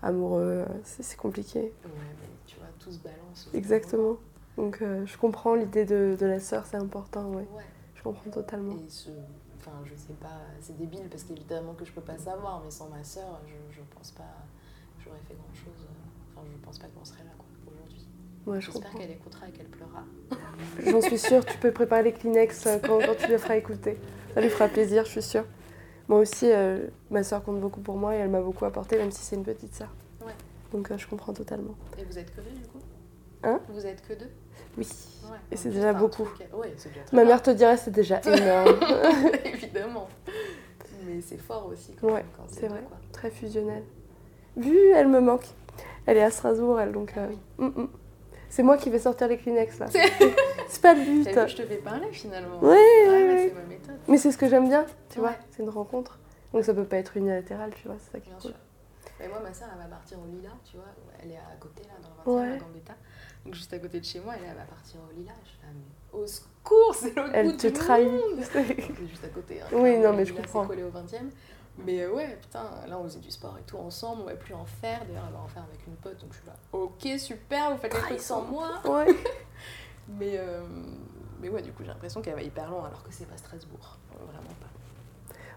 [0.03, 1.59] amoureux, euh, c'est compliqué.
[1.61, 3.49] Ouais, mais tu vois, tout se balance.
[3.53, 4.17] Exactement.
[4.57, 7.47] Donc euh, je comprends l'idée de, de la sœur, c'est important, ouais.
[7.55, 7.63] Ouais.
[7.95, 8.73] Je comprends totalement.
[8.73, 9.09] Et ce,
[9.57, 12.89] enfin, je sais pas, c'est débile parce qu'évidemment que je peux pas savoir, mais sans
[12.89, 14.23] ma sœur, je, je pense pas,
[15.03, 15.87] j'aurais fait grand chose.
[16.35, 18.05] Enfin, je pense pas qu'on serait là, quoi, aujourd'hui.
[18.45, 20.03] Ouais, je J'espère qu'elle écoutera et qu'elle pleurera.
[20.85, 23.97] J'en suis sûre, tu peux préparer les Kleenex euh, quand, quand tu le feras écouter.
[24.33, 25.45] Ça lui fera plaisir, je suis sûre.
[26.09, 29.11] Moi aussi, euh, ma sœur compte beaucoup pour moi et elle m'a beaucoup apporté, même
[29.11, 29.81] si c'est une petite.
[30.25, 30.33] Ouais.
[30.71, 31.75] Donc euh, je comprends totalement.
[31.97, 32.79] Et vous êtes que deux, du coup?
[33.43, 33.59] Hein?
[33.69, 34.29] Vous êtes que deux?
[34.77, 34.87] Oui.
[35.31, 35.37] Ouais.
[35.51, 36.23] Et c'est déjà un beaucoup.
[36.23, 38.79] truc- Ouais, c'est déjà Ma mère te dirait c'est déjà énorme.
[39.45, 40.07] Évidemment.
[41.05, 42.81] Mais c'est fort aussi quand Ouais, c'est vrai.
[42.87, 42.97] quoi.
[43.11, 43.83] Très fusionnelle.
[44.57, 45.45] Vu, elle me manque.
[46.05, 47.13] Elle est à Strasbourg, elle, donc.
[47.17, 47.27] euh,
[47.57, 47.87] mm, mm.
[48.49, 49.87] C'est moi qui vais sortir les Kleenex là.
[50.67, 51.29] C'est pas le but.
[51.47, 52.59] Je te fais parler finalement.
[52.59, 53.99] Ouais, Ouais, ouais, c'est ma méthode.
[54.07, 55.33] Mais c'est ce que j'aime bien, tu vois.
[55.51, 56.19] C'est une rencontre.
[56.53, 57.97] Donc ça peut pas être unilatéral, tu vois.
[57.99, 58.51] C'est ça qui Bien est cool.
[58.51, 58.59] sûr.
[59.25, 60.85] Et moi, ma soeur, elle va partir au Lila, tu vois.
[61.21, 62.55] Elle est à côté, là, dans le 20 e Ouais.
[62.55, 62.93] à Gambetta.
[63.45, 65.31] Donc, juste à côté de chez moi, elle va partir au Lila.
[65.45, 68.11] Je fais, ah, mais au secours, c'est l'autre bout Elle te du trahit.
[68.11, 68.21] monde.
[68.41, 69.61] C'est juste à côté.
[69.61, 70.67] hein, Oui, non, mais je Lila, comprends.
[70.67, 71.17] Collé au 20 e
[71.85, 74.23] Mais euh, ouais, putain, là, on faisait du sport et tout ensemble.
[74.23, 75.05] On va plus en faire.
[75.05, 76.19] D'ailleurs, elle va en faire avec une pote.
[76.19, 78.81] Donc, je suis là, ok, super, vous faites les trucs sans moi.
[78.85, 79.07] Ouais.
[80.19, 80.61] Mais, euh,
[81.41, 83.97] mais ouais, du coup, j'ai l'impression qu'elle va hyper loin, alors que c'est pas Strasbourg.
[84.13, 84.67] Euh, Vraiment pas.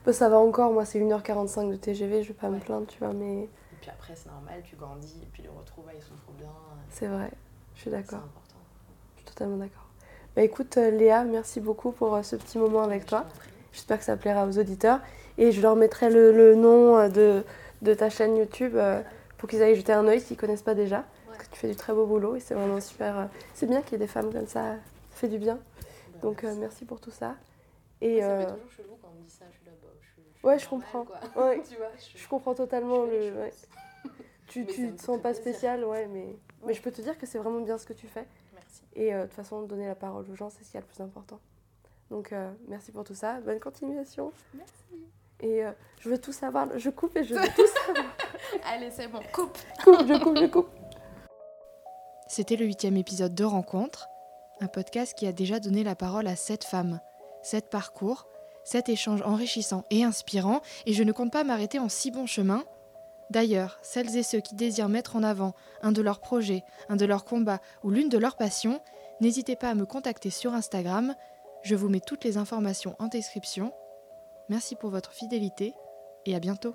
[0.04, 2.98] Bah, ça va encore, moi c'est 1h45 de TGV, je vais pas me plaindre, tu
[3.00, 3.48] vois, mais Et
[3.80, 5.16] puis après, c'est normal, tu grandis.
[5.22, 6.48] Et puis, les retrouvailles sont trop bien.
[6.90, 7.30] c'est vrai.
[7.74, 8.18] Je suis C'est d'accord.
[8.20, 8.56] important.
[9.16, 9.86] Je suis totalement d'accord.
[10.34, 13.24] Bah écoute, euh, Léa, merci beaucoup pour euh, ce petit moment avec Je toi.
[13.72, 15.00] J'espère que ça plaira aux auditeurs.
[15.38, 17.42] Et je leur mettrai le, le nom euh, de,
[17.82, 19.02] de ta chaîne YouTube euh,
[19.38, 21.04] pour qu'ils aillent jeter un œil s'ils connaissent pas déjà.
[21.56, 23.18] Tu fais du très beau boulot et c'est vraiment super.
[23.18, 24.78] euh, c'est bien qu'il y ait des femmes comme ça, ça
[25.12, 25.54] fait du bien.
[26.12, 26.60] Bah, Donc euh, merci.
[26.60, 27.34] merci pour tout ça.
[28.02, 29.88] Et Ça euh, fait toujours chelou quand on me dit ça, je suis là, bah,
[30.50, 31.04] Ouais, je comprends.
[31.04, 31.18] quoi.
[31.34, 31.62] Ouais.
[31.68, 33.40] tu vois, je, je comprends totalement je le.
[33.40, 33.52] ouais.
[34.48, 37.24] Tu, tu te fait sens pas spécial, ouais, mais, mais je peux te dire que
[37.26, 38.26] c'est vraiment bien ce que tu fais.
[38.52, 38.82] Merci.
[38.94, 40.86] Et euh, de toute façon, donner la parole aux gens, c'est ce qui est le
[40.86, 41.40] plus important.
[42.10, 43.40] Donc euh, merci pour tout ça.
[43.40, 44.30] Bonne continuation.
[44.54, 44.72] Merci.
[45.40, 46.68] Et euh, je veux tout savoir.
[46.78, 48.06] Je coupe et je veux tout savoir.
[48.66, 49.58] Allez, c'est bon, coupe.
[49.82, 50.68] coupe, je coupe, je coupe.
[52.28, 54.08] C'était le huitième épisode de Rencontre,
[54.60, 57.00] un podcast qui a déjà donné la parole à sept femmes,
[57.42, 58.26] sept parcours,
[58.64, 62.64] sept échanges enrichissants et inspirants, et je ne compte pas m'arrêter en si bon chemin.
[63.30, 67.04] D'ailleurs, celles et ceux qui désirent mettre en avant un de leurs projets, un de
[67.04, 68.80] leurs combats ou l'une de leurs passions,
[69.20, 71.14] n'hésitez pas à me contacter sur Instagram.
[71.62, 73.72] Je vous mets toutes les informations en description.
[74.48, 75.74] Merci pour votre fidélité
[76.24, 76.74] et à bientôt.